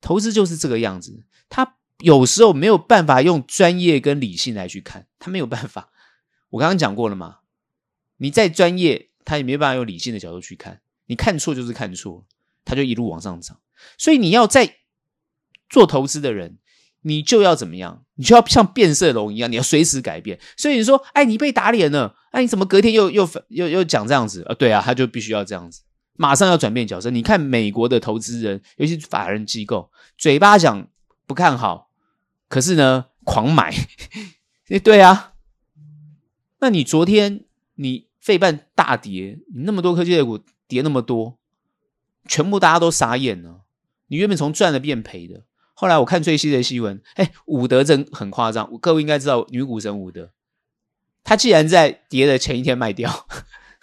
[0.00, 5.90] 投资就是这个样子，他有时候没有办法用专业跟理性来去看，他没有办法。
[6.50, 7.38] 我刚刚讲过了嘛，
[8.18, 10.80] 你再专业，他也没办法用理性的角度去看。
[11.06, 12.26] 你看错就是看错，
[12.64, 13.58] 他就一路往上涨。
[13.96, 14.76] 所以你要在
[15.68, 16.58] 做投资的人，
[17.02, 18.04] 你就要怎么样？
[18.14, 20.38] 你就要像变色龙一样，你要随时改变。
[20.56, 24.42] 所以你说，哎，你被打脸了，哎，你怎么隔天又又又又讲这样子？
[24.44, 25.82] 啊，对啊，他就必须要这样子。
[26.16, 30.88] 马上要转变角色，你看美国的投资人，尤其是法人机构，嘴巴讲
[31.26, 31.90] 不看好，
[32.48, 33.74] 可是呢，狂买。
[34.82, 35.34] 对啊，
[36.58, 41.38] 那你昨天你费半大跌，你那么多科技类股跌那么多，
[42.26, 43.62] 全部大家都傻眼了。
[44.08, 50.32] 你原本从赚的变赔的，后来我看最新的新闻，哎，伍德真很夸张，各位应该知道女股神伍德，
[51.22, 53.28] 她既然在跌的前一天卖掉。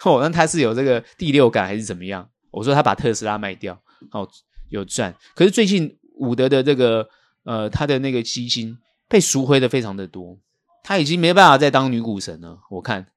[0.04, 2.28] 哦，那他是有这个第六感还是怎么样？
[2.50, 4.28] 我说他把特斯拉卖掉，哦，
[4.68, 5.14] 有赚。
[5.34, 7.08] 可是最近伍德的这个
[7.44, 10.38] 呃，他的那个基金被赎回的非常的多，
[10.82, 12.60] 他已经没办法再当女股神了。
[12.70, 13.08] 我看，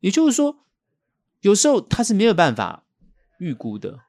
[0.00, 0.58] 也就是说，
[1.40, 2.84] 有时候他是没有办法
[3.38, 4.00] 预估的。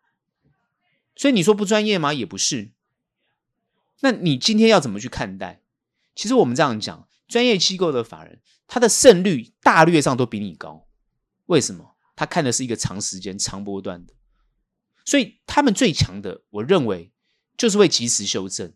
[1.15, 2.13] 所以你说不专业吗？
[2.13, 2.71] 也不是。
[4.01, 5.61] 那你今天要怎么去看待？
[6.13, 10.84] 其实我们这样讲，专业机构的法人，他的胜率大略上都比你高。
[11.47, 11.95] 为什么？
[12.15, 14.13] 他看的是一个长时间、长波段的，
[15.03, 17.11] 所以他们最强的，我认为
[17.57, 18.71] 就是会及时修正。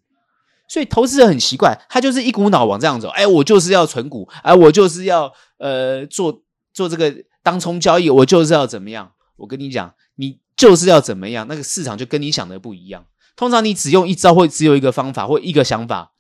[0.68, 3.08] 所以投资人很奇怪，他就是一股脑往这样走。
[3.08, 9.14] 哎，我就是要存股，哎，我就是要呃做做这个当冲交易，我就是要怎么样？
[9.38, 11.48] 我跟你讲，你就是要怎么样？
[11.48, 13.08] 那个市场就跟你想的不一样。
[13.38, 16.12] 通常你只用一招，或只有一个方法，或一个想法，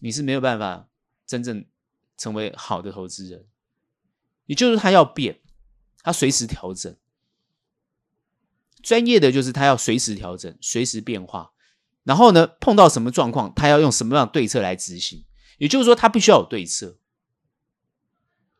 [0.00, 0.88] 你是没有办法
[1.26, 1.64] 真正
[2.18, 3.46] 成为好的投资人。
[4.44, 5.40] 也就是他要变。
[6.04, 6.94] 他随时调整，
[8.82, 11.52] 专业的就是他要随时调整、随时变化。
[12.02, 15.24] 然后呢，碰到什么状况，他要用什么样的对策来执行。
[15.56, 16.98] 也就是说，他必须要有对策，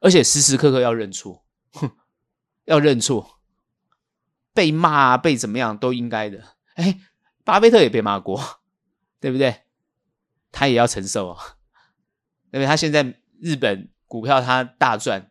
[0.01, 1.91] 而且时时刻刻要认错，哼，
[2.65, 3.41] 要认错，
[4.55, 6.57] 被骂、被怎么样都应该的。
[6.77, 6.99] 哎，
[7.45, 8.63] 巴菲特也被骂过，
[9.21, 9.65] 对不对？
[10.51, 11.59] 他也要承受啊，
[12.53, 15.31] 因为他现在日本股票他大赚。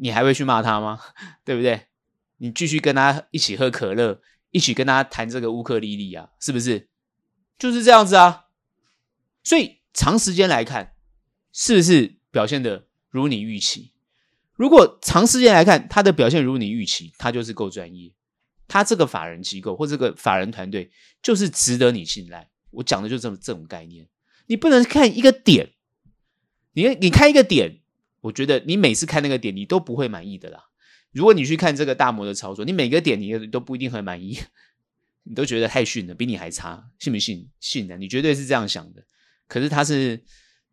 [0.00, 1.00] 你还会去骂他吗？
[1.44, 1.86] 对不对？
[2.38, 4.20] 你继续跟他一起喝可乐，
[4.50, 6.88] 一起跟他谈这个乌克丽丽啊，是不是？
[7.58, 8.46] 就是这样子啊。
[9.42, 10.94] 所以长时间来看，
[11.52, 13.92] 是不是表现的如你预期？
[14.54, 18.12] 如果长时间来看，他的表现如你预期，他就是够专业。
[18.66, 20.90] 他这个法人机构或这个法人团队
[21.22, 22.50] 就是值得你信赖。
[22.70, 24.08] 我讲的就是这么这种概念。
[24.46, 25.72] 你不能看一个点，
[26.72, 27.80] 你你看一个点。
[28.24, 30.64] 我觉得你每次看那个点，你都不会满意的啦。
[31.12, 34.38] 如果你去看这个大摩的操作，你每个点你都不一定很满意，
[35.24, 37.50] 你都觉得太逊了，比你还差，信不信？
[37.60, 39.04] 信的，你绝对是这样想的。
[39.46, 40.24] 可是他是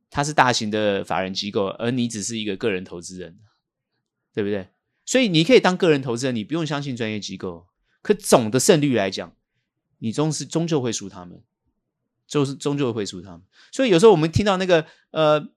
[0.10, 3.38] 他是大型的法人机构，而你只是一个个人投资人，
[4.34, 4.70] 对不对？
[5.06, 7.68] 所以你可以当个人投资人，你不用相信专业机构。
[8.02, 9.36] 可总的胜率来讲，
[10.00, 11.44] 你终是终究会输他们，
[12.26, 13.42] 就是终究会输他们。
[13.74, 15.52] 所以有时候我们听到那个呃。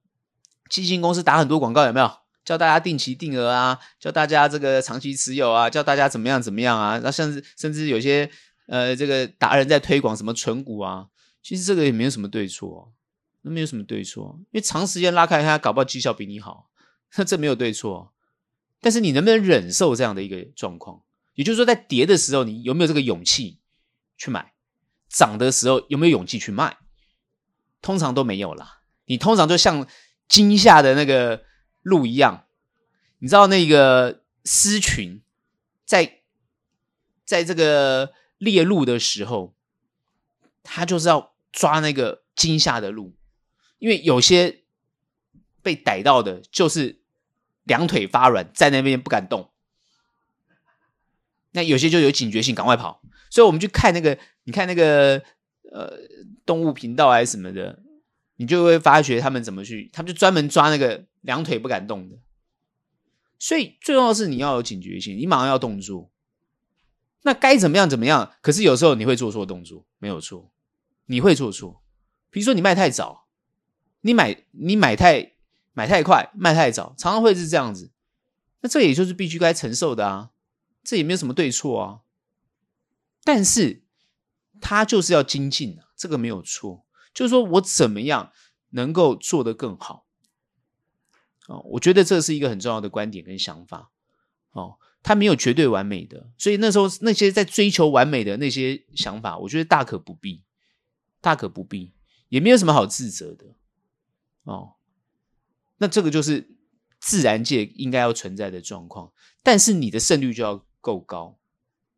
[0.70, 2.10] 基金公司打很多广告，有没有
[2.44, 3.78] 叫大家定期定额啊？
[3.98, 5.70] 叫大家这个长期持有啊？
[5.70, 7.00] 叫大家怎么样怎么样啊？
[7.02, 8.30] 那甚至甚至有些
[8.66, 11.06] 呃，这个达人在推广什么存股啊？
[11.42, 12.92] 其实这个也没有什么对错，
[13.42, 16.70] 那没有什么对错，因为长时间拉开它，搞不好绩效比你好，
[17.16, 18.12] 那 这没有对错。
[18.80, 21.02] 但是你能不能忍受这样的一个状况？
[21.34, 23.60] 也就是说，在跌的时候，你有没有这个勇气
[24.16, 24.52] 去买？
[25.08, 26.76] 涨的时候有没有勇气去卖？
[27.80, 28.80] 通常都没有啦。
[29.06, 29.86] 你通常就像
[30.28, 31.44] 惊吓的那个
[31.82, 32.46] 鹿一样，
[33.18, 35.22] 你知道那个狮群
[35.84, 36.20] 在
[37.24, 39.54] 在这个猎鹿的时候，
[40.62, 43.14] 他就是要抓那个惊吓的鹿，
[43.78, 44.62] 因为有些
[45.62, 47.00] 被逮到的，就是
[47.62, 49.50] 两腿发软，在那边不敢动。
[51.52, 53.00] 那有些就有警觉性，赶快跑。
[53.30, 55.22] 所以我们去看那个，你看那个
[55.70, 55.98] 呃
[56.44, 57.80] 动物频道还是什么的，
[58.36, 62.16] 你就会发觉他们怎么去，他们就专门抓那个两腿不敢动的。
[63.38, 66.10] 所以最重要是你要有警觉性，你马上要动作。
[67.22, 68.32] 那该怎么样怎么样？
[68.40, 70.52] 可是有时候你会做错动作，没有错，
[71.06, 71.82] 你会做错。
[72.30, 73.26] 比如说你卖太早，
[74.02, 75.32] 你买你买太
[75.72, 77.92] 买太快，卖太早，常常会是这样子。
[78.60, 80.30] 那这也就是必须该承受的啊。
[80.82, 82.00] 这也没有什么对错啊，
[83.24, 83.84] 但是
[84.60, 86.83] 他就是要精进啊，这个没有错。
[87.14, 88.32] 就是说我怎么样
[88.70, 90.06] 能够做得更好
[91.46, 93.90] 哦，我觉得这是一个很重要的观点跟想法
[94.50, 94.78] 哦。
[95.06, 100.42] 他没有绝对完美的，所以那时候那些在追求完美的那些想法，我觉得大可不必，
[101.20, 101.92] 大可不必，
[102.30, 103.54] 也没有什么好自责的
[104.44, 104.76] 哦。
[105.76, 106.56] 那这个就是
[107.00, 111.38] 自然界应该要存在的状况，但是你的胜率就要够高，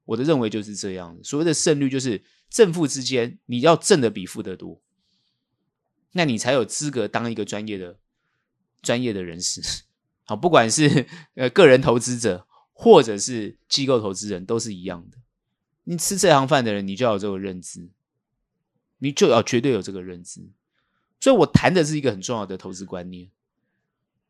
[0.07, 1.16] 我的认为就是这样。
[1.22, 4.83] 所谓的胜率就是正负之间，你要正的比负的多，
[6.16, 7.98] 那你才有资格当一个专业的
[8.83, 9.62] 专业的人士。
[10.24, 15.18] 好，不管是呃个人投资者或者是机构投资人，都是一样的。
[15.85, 17.88] 你吃这行饭的人，你就要有这个认知，
[18.98, 20.40] 你就要绝对有这个认知。
[21.20, 23.31] 所以我谈的是一个很重要的投资观念。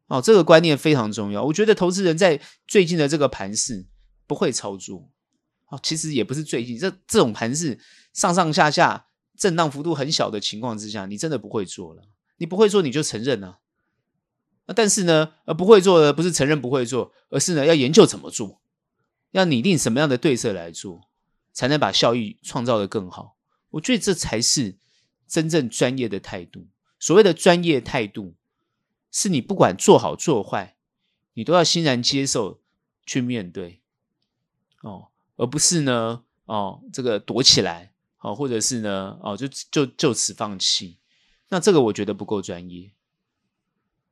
[0.09, 1.45] 哦，这个观念非常重要。
[1.45, 3.87] 我觉得投资人在最近的这个盘势。
[4.29, 5.09] 不会操作，
[5.69, 7.79] 哦，其实也不是最近这这种盘势
[8.13, 9.06] 上上下下
[9.37, 12.03] 震荡幅度很小的情况之下，你真的不会做了。
[12.39, 13.59] 你不会做，你就承认啊。
[14.75, 18.61] 但是呢，呃，不会做的不是承认不会做，而是呢要研究怎么做，
[19.31, 21.09] 要拟定什么样的对策来做，
[21.53, 23.37] 才能把效益创造得更好。
[23.71, 24.77] 我觉得这才是
[25.29, 26.67] 真正专业的态度。
[26.99, 28.35] 所谓的专业态度，
[29.13, 30.77] 是你不管做好做坏，
[31.35, 32.61] 你都要欣然接受
[33.05, 33.83] 去面对。
[34.83, 37.93] 哦，而不是呢，哦，这个躲起来，
[38.27, 40.99] 哦，或者是呢，哦，就就就此放弃，
[41.49, 42.91] 那这个我觉得不够专业，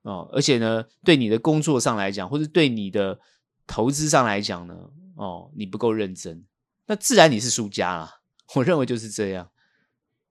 [0.02, 3.18] 哦，而且呢，对你的工作上来讲，或者对你的
[3.66, 4.76] 投资上来讲呢，
[5.16, 6.44] 哦，你不够认真，
[6.86, 8.20] 那自然你是输家啦。
[8.54, 9.50] 我认为就是这样，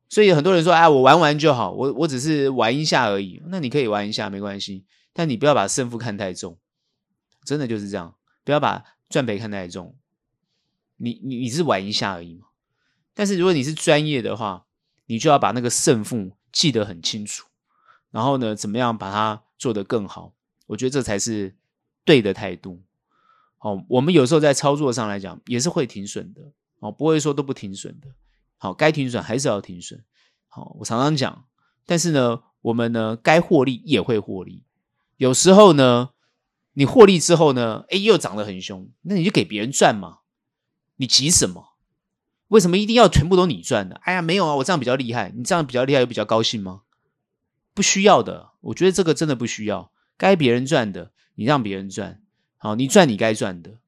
[0.07, 6.57] 所以很多人说，哎，我玩玩就好，我我只是玩一下而已，那你可以玩一下没关系，但你不要把胜负看太重，
[7.43, 8.15] 真的就是这样，
[8.45, 9.97] 不要把赚赔看太重。
[10.95, 12.47] 你你你是玩一下而已嘛，
[13.13, 14.65] 但是如果你是专业的话，
[15.05, 17.47] 你就要把那个胜负记得很清楚，
[18.11, 20.33] 然后呢，怎么样把它做得更好？
[20.67, 21.55] 我觉得这才是
[22.05, 22.81] 对的态度。
[23.57, 26.41] 好，我们有时候在操作上来讲也是会停损的，
[26.79, 28.07] 哦，不会说都不停损的。
[28.57, 30.03] 好，该停损还是要停损。
[30.47, 31.45] 好，我常常讲，
[31.85, 34.63] 但是呢，我们呢该获利也会获利。
[35.17, 36.11] 有时候呢，
[36.73, 40.19] 你获利之后呢，诶，又涨得很凶，那你就给别人赚嘛。
[40.95, 41.72] 你急什么？
[42.49, 43.95] 为什么一定要全部都你赚的？
[44.03, 45.31] 哎呀，没有啊，我这样比较厉害。
[45.35, 46.81] 你这样比较厉害，又比较高兴吗？
[47.73, 48.51] 不需要的。
[48.61, 49.91] 我觉得这个真的不需要。
[50.17, 52.21] 该别人赚的，你让别人赚。
[52.57, 53.79] 好，你赚你该赚的，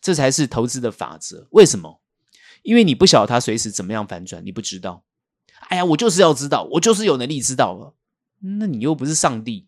[0.00, 1.46] 这才是投资的法则。
[1.50, 2.00] 为什么？
[2.62, 5.04] 因为你不晓得它随时怎么样反转，你不知道。
[5.68, 7.94] 哎呀，我就是要知道，我就是有能力知道了。
[8.40, 9.66] 那你又不是上帝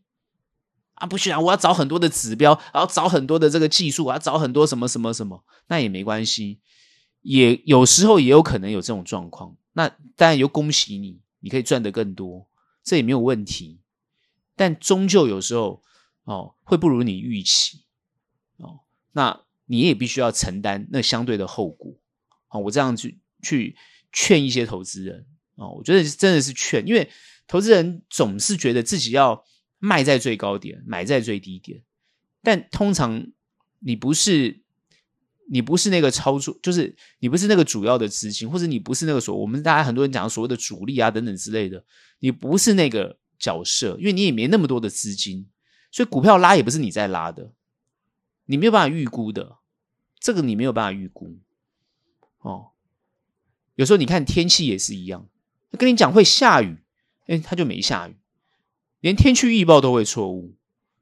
[0.94, 1.06] 啊！
[1.06, 6.60] 不行啊，我要找很多的指标，然后找很多的这个技术，我要找很多什么什么什么，那也没关系。
[7.22, 12.48] 也有时候也有可能有这种状况，那当然又恭喜你，你可以赚得更多，
[12.82, 13.80] 这也没有问题。
[14.56, 15.82] 但终究有时候
[16.24, 17.84] 哦，会不如你预期
[18.56, 18.80] 哦，
[19.12, 21.94] 那你也必须要承担那相对的后果。
[22.48, 23.76] 哦，我这样去去
[24.12, 27.10] 劝一些投资人哦，我觉得真的是劝，因为
[27.46, 29.44] 投资人总是觉得自己要
[29.78, 31.82] 卖在最高点，买在最低点，
[32.42, 33.26] 但通常
[33.80, 34.62] 你不是。
[35.52, 41.84] 你不是那个操作，就是你不是那个主要的资金，或者你不是那个所我们大家很多人讲所谓的主力啊等等之类的，
[42.20, 45.48] 你不是那个角色，因为你也没那么多的资金，
[45.90, 47.52] 所以股票拉也不是你在拉的，
[48.46, 49.56] 你没有办法预估的，
[50.20, 51.40] 这个你没有办法预估。
[52.38, 52.68] 哦，
[53.74, 55.28] 有时候你看天气也是一样，
[55.72, 56.78] 跟你讲会下雨，
[57.26, 58.14] 哎，它就没下雨，
[59.00, 60.54] 连天气预报都会错误，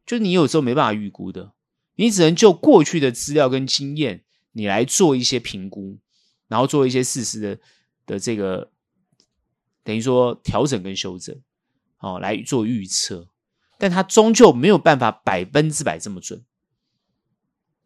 [0.07, 1.53] 就是你有时候没办法预估的，
[1.97, 5.99] 你只能就过去的资料跟经验，你来做一些评估，
[6.49, 7.59] 然后做一些事实的
[8.07, 8.71] 的这个
[9.83, 11.41] 等于说调整跟修正，
[11.99, 13.29] 哦，来做预测，
[13.79, 16.45] 但它终究没有办法百分之百这么准。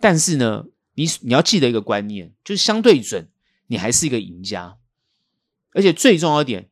[0.01, 3.31] 但是呢，你你要记得一个观念，就是相对准，
[3.69, 4.79] 你还是一个赢家。
[5.75, 6.71] 而且最重要一点，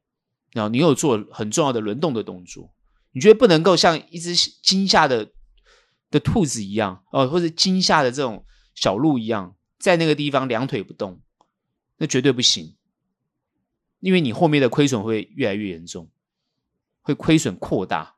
[0.52, 2.74] 然后你有做很重要的轮动的动作，
[3.12, 5.32] 你觉得不能够像一只惊吓的
[6.10, 11.20] 的兔子一样，哦，或者惊吓的这种小鹿一样，在那个地方两腿不动，
[11.96, 12.76] 那绝对不行，
[13.98, 16.08] 因为你后面的亏损会越来越严重，
[17.02, 18.14] 会亏损扩大。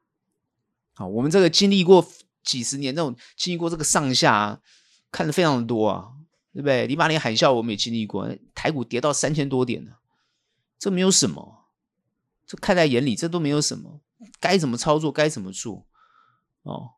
[0.92, 2.06] 好，我们这个经历过
[2.42, 4.60] 几十年，这种经历过这个上下。
[5.14, 6.14] 看的非常的多啊，
[6.54, 6.86] 对不对？
[6.86, 9.96] 零八年海啸我们也经历过，台股跌到三千多点呢，
[10.78, 11.66] 这没有什么，
[12.46, 14.00] 这看在眼里，这都没有什么，
[14.40, 15.86] 该怎么操作该怎么做
[16.62, 16.92] 哦，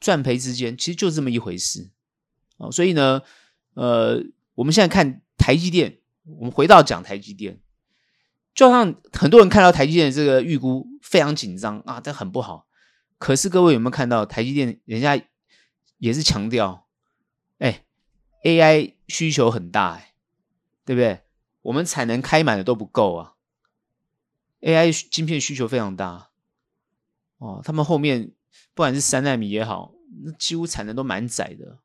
[0.00, 1.90] 赚赔之间其实就这么一回事
[2.56, 3.20] 哦，所以呢，
[3.74, 4.22] 呃，
[4.54, 7.60] 我们现在看台积电，我们回到讲台积电，
[8.54, 12.66] 就像很多人看到台积电这个预估非常紧张啊，这很不好，
[13.18, 15.20] 可是各位有没有看到台积电人家
[15.98, 16.86] 也是强调。
[17.58, 17.84] 哎
[18.42, 20.14] ，AI 需求很大哎，
[20.84, 21.20] 对不对？
[21.62, 23.34] 我们产能开满了都不够啊
[24.60, 26.30] ，AI 晶片需求非常大
[27.38, 27.62] 哦。
[27.64, 28.32] 他们后面
[28.74, 29.94] 不管是三纳米也好，
[30.24, 31.78] 那几乎产能都蛮窄的。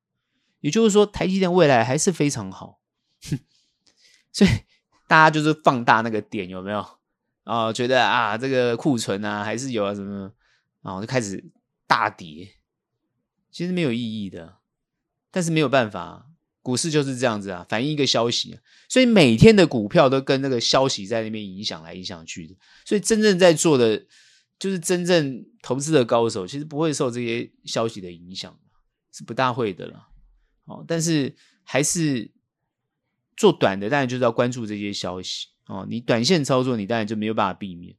[0.60, 2.80] 也就是说，台积电未来还是非常好。
[3.30, 3.40] 哼，
[4.32, 4.50] 所以
[5.08, 6.86] 大家就是放大那个点有没有？
[7.46, 10.32] 哦，觉得啊，这个库存啊还是有啊什么，
[10.82, 11.52] 然后就开始
[11.88, 12.48] 大跌，
[13.52, 14.58] 其实没有意义的。
[15.32, 16.28] 但是没有办法，
[16.62, 22.56] 股市就是这样子啊，反映一个消息，所以每天的股票都跟那个消息在那边影响来影响去的。
[22.86, 24.06] 所以真正在做的，
[24.60, 28.60] 就是真正投资的高手，其实不会受这些消息的影响，
[29.12, 30.09] 是不大会的了。
[30.70, 32.32] 哦，但是还是
[33.36, 35.86] 做短的，当然就是要关注这些消息哦。
[35.90, 37.94] 你短线操作，你当然就没有办法避免。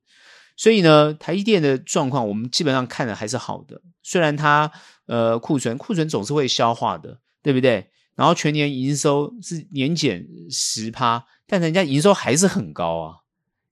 [0.56, 4.72] 所以呢，台积电的状况，我们基本上看的还是好的，虽然它。
[5.06, 7.90] 呃，库存库存总是会消化的，对不对？
[8.14, 13.16] 然后全年营收是年减十趴，但人家营收还是很高啊。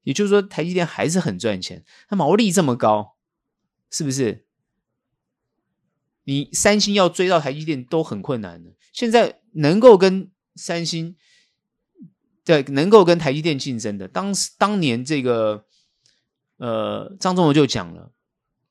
[0.02, 3.14] 也就是说，台积电还是很赚钱，它毛利这么高，
[3.88, 4.47] 是不是？
[6.28, 8.70] 你三星要追到台积电都很困难的。
[8.92, 11.16] 现在能够跟三星，
[12.44, 15.64] 对，能够跟台积电竞争的，当时当年这个，
[16.58, 18.12] 呃，张忠谋就讲了，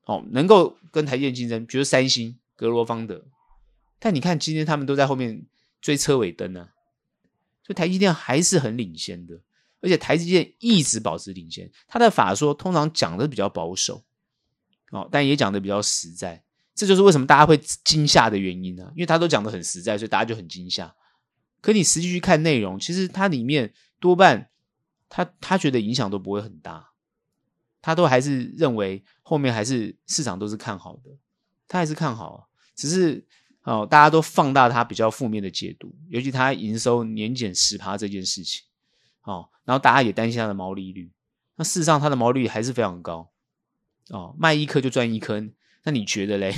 [0.06, 2.38] 哦，能够跟台积电竞争，比如三星。
[2.56, 3.24] 格罗方德，
[4.00, 5.46] 但你看今天他们都在后面
[5.80, 6.70] 追车尾灯呢，
[7.64, 9.40] 所以台积电还是很领先的，
[9.80, 11.70] 而且台积电一直保持领先。
[11.88, 14.04] 他的法说通常讲的比较保守，
[14.90, 16.44] 哦，但也讲的比较实在，
[16.78, 18.84] 这就是为什么大家会惊吓的原因呢？
[18.94, 20.96] 因为他都讲的很实在，所以大家就很惊吓。
[21.60, 24.52] 可你实际去看内容，其实它里面多半
[25.10, 26.92] 他他觉得影响都不会很大，
[27.82, 31.18] 他都还是认为后面还是市场都是看好的，
[31.68, 32.48] 他还是看好。
[32.76, 33.26] 只是
[33.64, 38.64] 哦，大家都放大他比较负面的解读，尤其他营收年减十趴这件事情，
[39.24, 41.12] 哦，然后大家也担心他的毛利率。
[41.56, 43.32] 那事实上，他的毛利率还是非常高，
[44.10, 45.44] 哦，卖一颗就赚一颗。
[45.88, 46.54] 那你觉得嘞？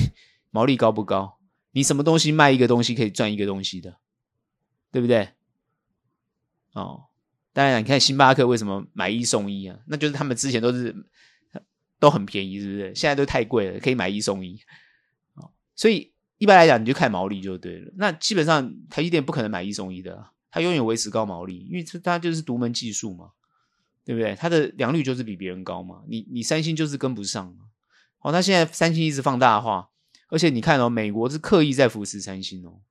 [0.50, 1.38] 毛利高不高？
[1.74, 3.98] 你什么东西卖一个东西可以赚一个东西的，
[4.92, 5.30] 对不对？
[6.74, 7.04] 哦，
[7.54, 9.78] 当然，你看星巴克为什么买一送一啊？
[9.86, 10.96] 那就是他们之前都是
[12.00, 12.96] 都很便宜，是不是？
[12.96, 14.60] 现在都太贵了，可以买一送一。
[15.76, 17.94] 所以一般来讲，你就看毛利就对了。
[17.98, 23.30] 那基本上台积电不可能买一送一的，它永远维持高毛利，因为它就是独门技术嘛，
[24.04, 24.34] 对不对？
[24.34, 26.02] 它的良率就是比别人高嘛。
[26.08, 27.66] 你你三星就是跟不上嘛。
[28.22, 29.90] 哦，那现在三星一直放大化，
[30.30, 32.82] 而且你看哦，美国是刻意在扶持三星哦。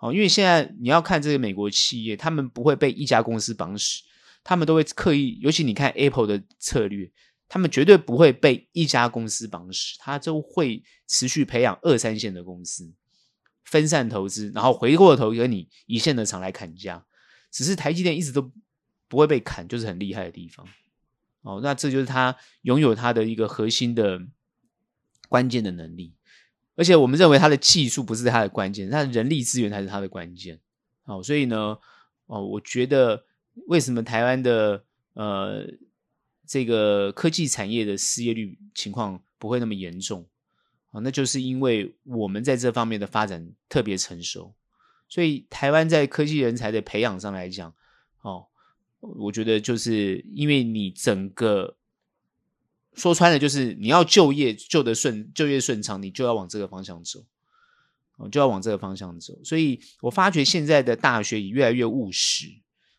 [0.00, 4.02] 哦，因为现在你要看这个美国企业，他们不会被一家公司绑死，
[4.42, 7.10] 他们都会刻意，尤其你看 Apple 的策略。
[7.46, 12.90] 他们绝对不会被一家公司绑死，他就会持续培养二三线的公司，
[13.64, 17.04] 分散投资，然后回过头跟你一线的厂来砍价。
[17.52, 18.50] 只是台积电一直都
[19.08, 20.66] 不会被砍，就是很厉害的地方。
[21.42, 24.18] 哦，那这就是他拥有他的一个核心的
[25.34, 26.14] 关键的能力。
[26.76, 30.60] 而且我们认为他的技术不是他的关键，他的人力资源才是他的关键。
[31.06, 31.56] 哦，所以呢，
[32.26, 33.24] 哦，我觉得
[33.66, 35.66] 为什么台湾的呃。
[36.46, 40.28] 这个科技产业的失业率情况不会那么严重
[40.90, 44.54] 啊，那就是因为我们在这方面的发展特别成熟，
[45.08, 47.72] 所以台湾在科技人才的培养上来讲，
[48.20, 48.44] 哦，
[49.00, 51.78] 我觉得就是因为你整个
[52.94, 57.24] 说穿了就是你要就业就得顺，就业顺畅，你就要往这个方向走，
[58.16, 59.38] 哦，就要往这个方向走。
[59.44, 62.46] 所以我发觉现在的大学也越来越务实，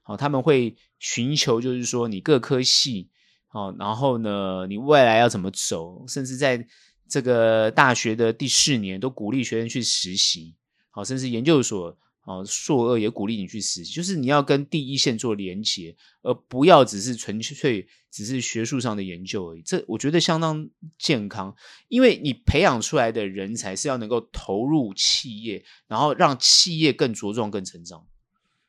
[0.03, 3.09] 好，他们会寻求就是说你各科系，
[3.47, 6.67] 好，然后呢，你未来要怎么走，甚至在
[7.07, 10.55] 这个大学的第四年都鼓励学生去实习，
[10.91, 11.97] 好，甚至研究所。
[12.25, 19.61] 哦，硕二也鼓励你去实习，就是你要跟第一线做连结，而不要只是纯粹只是学术上的研究而已。
[19.61, 20.67] 这我觉得相当
[20.97, 21.55] 健康，
[21.87, 28.05] 因为你培养出来的人才是要能够投入企业，然后让企业更茁壮、更成长。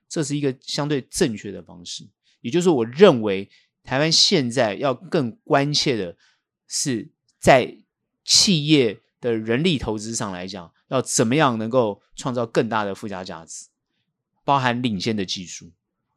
[0.08, 2.06] 这是一个相对正确的方式。
[2.42, 3.48] 也就是我认为，
[3.82, 6.16] 台湾现在要更关切的
[6.68, 7.78] 是，在
[8.22, 10.72] 企业的人力投资上来讲。
[10.88, 13.66] 要怎么样能够创造更大的附加价值，
[14.44, 15.72] 包含领先的技术，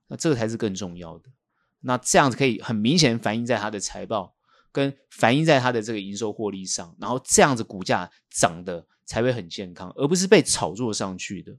[0.07, 1.31] 那这个才是更重要的。
[1.79, 4.35] 那这样子可以很明显反映在它的财报，
[4.71, 11.51] 跟反映在它的这个营收获利上，然后这样子股价涨得才会很健康，而不是被炒作上去的。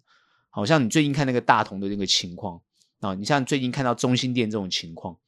[0.49, 2.63] 好像你最近看那个大同的那个情况
[3.01, 5.19] 啊，你像最近看到中心店这种情况，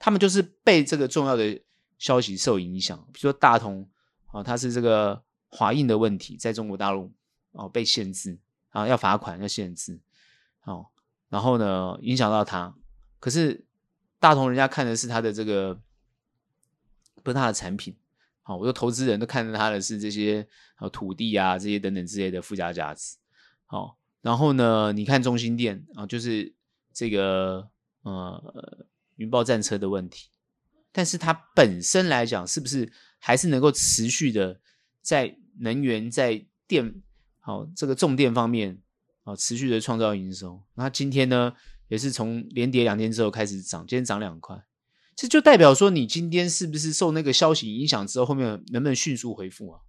[0.00, 1.60] 他们就是被这个重要的
[1.96, 3.88] 消息受影响，比如说大同
[4.32, 7.12] 啊，它是这个华映的问题，在中国大陆。
[7.52, 8.38] 哦，被限制
[8.68, 9.98] 啊，要罚款，要限制，
[10.62, 10.86] 哦，
[11.28, 12.72] 然后呢，影响到他。
[13.18, 13.64] 可是
[14.20, 15.80] 大同人家看的是他的这个，
[17.24, 17.96] 不是他的产品。
[18.42, 20.46] 好，我说投资人都看着他的是这些
[20.76, 23.16] 啊土地啊，这些等等之类的附加价值。
[23.66, 26.54] 好，然后呢，你看中心店啊，就是
[26.92, 27.68] 这个
[28.02, 28.86] 呃
[29.16, 30.28] 云豹战车的问题。
[30.92, 34.60] 但是它本身来讲，是不是还是能够持续的
[35.02, 37.02] 在能源在电？
[37.38, 38.80] 好，这个重电方面，
[39.24, 40.62] 啊，持续的创造营收。
[40.74, 41.54] 那今天呢，
[41.88, 44.62] 也是从连跌两天之后开始涨，今天涨两块，
[45.16, 49.80] 这就代表说你今天是不是受那个消息影响之后，后面能不能迅速恢复啊？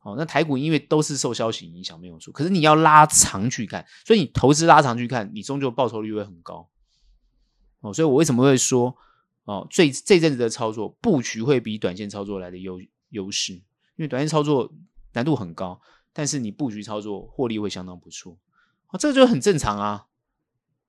[0.00, 2.32] 好，那台股因为都是受消息影响，没有错。
[2.32, 6.68] 可是你要拉长去看，所以你投资拉长去看，你终究报酬率会很高。
[7.80, 8.96] 哦，所以我为什么会说，
[9.44, 13.60] 哦，最这阵子的操作布局会比短线操作来的优优势，
[13.98, 14.72] 因为短线操作
[15.12, 15.78] 难度很高。
[16.10, 18.36] 但是你布局操作获利会相当不错，
[18.88, 20.06] 哦，这个就很正常啊，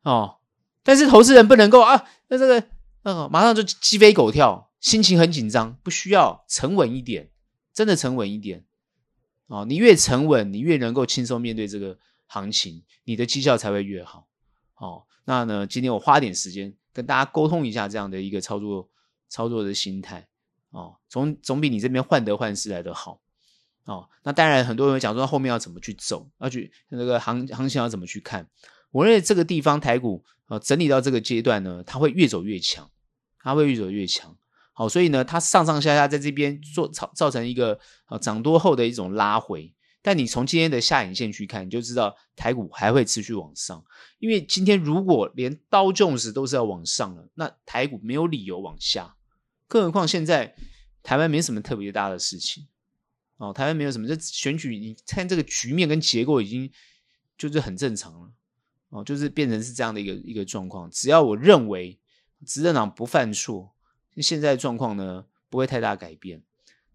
[0.01, 0.37] 哦，
[0.81, 2.67] 但是投资人不能够啊，那这个
[3.03, 7.29] 那个马上就鸡飞狗跳，心情很紧张，不需要沉稳一点，
[7.73, 8.65] 真的沉稳一点，
[9.47, 14.27] 哦，你越沉稳，你越能够轻松面对这个行情，你的绩效才会越好，
[14.77, 18.89] 哦，那呢，今天我花点时间跟大家沟通一下这样的一个操作
[19.27, 20.28] 操作的心态，
[20.71, 23.21] 哦，总总比你这边患得患失来得好。
[23.85, 28.47] 哦，那当然，很多人讲说后面要怎么去走，要去那个行行情要怎么去看。
[28.91, 32.87] 我认为这个地方台股呃整理到这个阶段呢，它会越走越强，
[33.41, 34.35] 它会越走越强。
[34.73, 39.73] 好，所以呢，它上上下下在这边做造造成一个呃涨多后的一种拉回。
[40.01, 43.83] 但你从今天的下影线去看，你就知道台股还会持续往上。
[44.19, 49.15] 因为今天如果连刀重时都是要往上了，那台股没有理由往下。
[49.69, 50.53] 更何况现在
[51.01, 52.67] 台湾没什么特别大的事情。
[53.37, 56.69] 哦，台湾没有什么，这选举你看这个局面跟结构已经
[57.37, 58.31] 就是很正常了，
[58.89, 60.91] 哦，就是变成是这样的一个一个状况。
[60.91, 61.97] 只要我认为
[62.45, 63.73] 执政党不犯错，
[64.17, 66.43] 现在状况呢不会太大改变，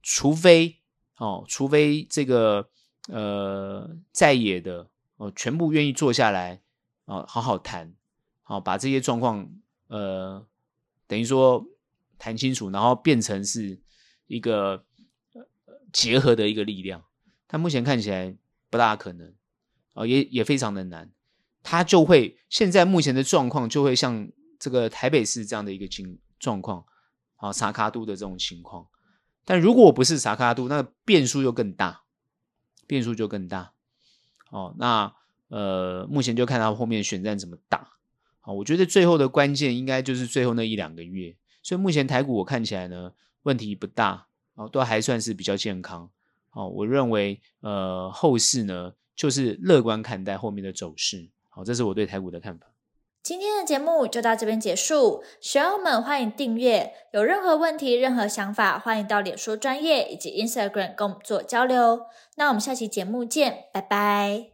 [0.03, 0.81] 除非
[1.17, 2.69] 哦，除非这个
[3.09, 6.61] 呃在野的哦全部愿意坐下来
[7.07, 7.95] 哦好好谈，
[8.43, 9.49] 好把这些状况
[9.87, 10.47] 呃
[11.07, 11.67] 等于说
[12.25, 13.79] 谈清楚，然后变成是
[14.27, 14.85] 一个。
[15.93, 17.05] 结合的一个力量，
[17.47, 18.37] 但目前看起来
[18.69, 19.33] 不大可能，
[19.93, 21.13] 啊，也也非常的难，
[21.63, 26.85] 它就会现在目前的状况就会像这个台北市这样的一个情状况，
[27.37, 28.89] 啊，萨卡都的这种情况，
[29.45, 32.03] 但如果不是萨卡都，那变数就更大，
[32.89, 33.73] 变数就更大，
[34.51, 35.15] 哦，那
[35.47, 37.99] 呃，目前就看他后面选战怎么打，
[38.41, 43.11] 啊，我觉得最后的关键应该就是最后那一两个月，所以目前台股我看起来呢，
[43.43, 44.29] 问题不大。
[44.57, 46.09] 哦，都还算是比较健康。
[46.53, 51.29] 哦，我认为，呃，后市呢，就是乐观看待后面的走势。
[51.49, 52.69] 好，这是我对台股的看法。
[53.21, 56.93] 今天的节目就到这边结束，学友们欢迎订阅。
[57.13, 62.07] 有任何问题、任何想法，欢迎到脸书专业以及 Instagram 跟我们做交流。
[62.37, 64.54] 那我们下期节目见，拜拜。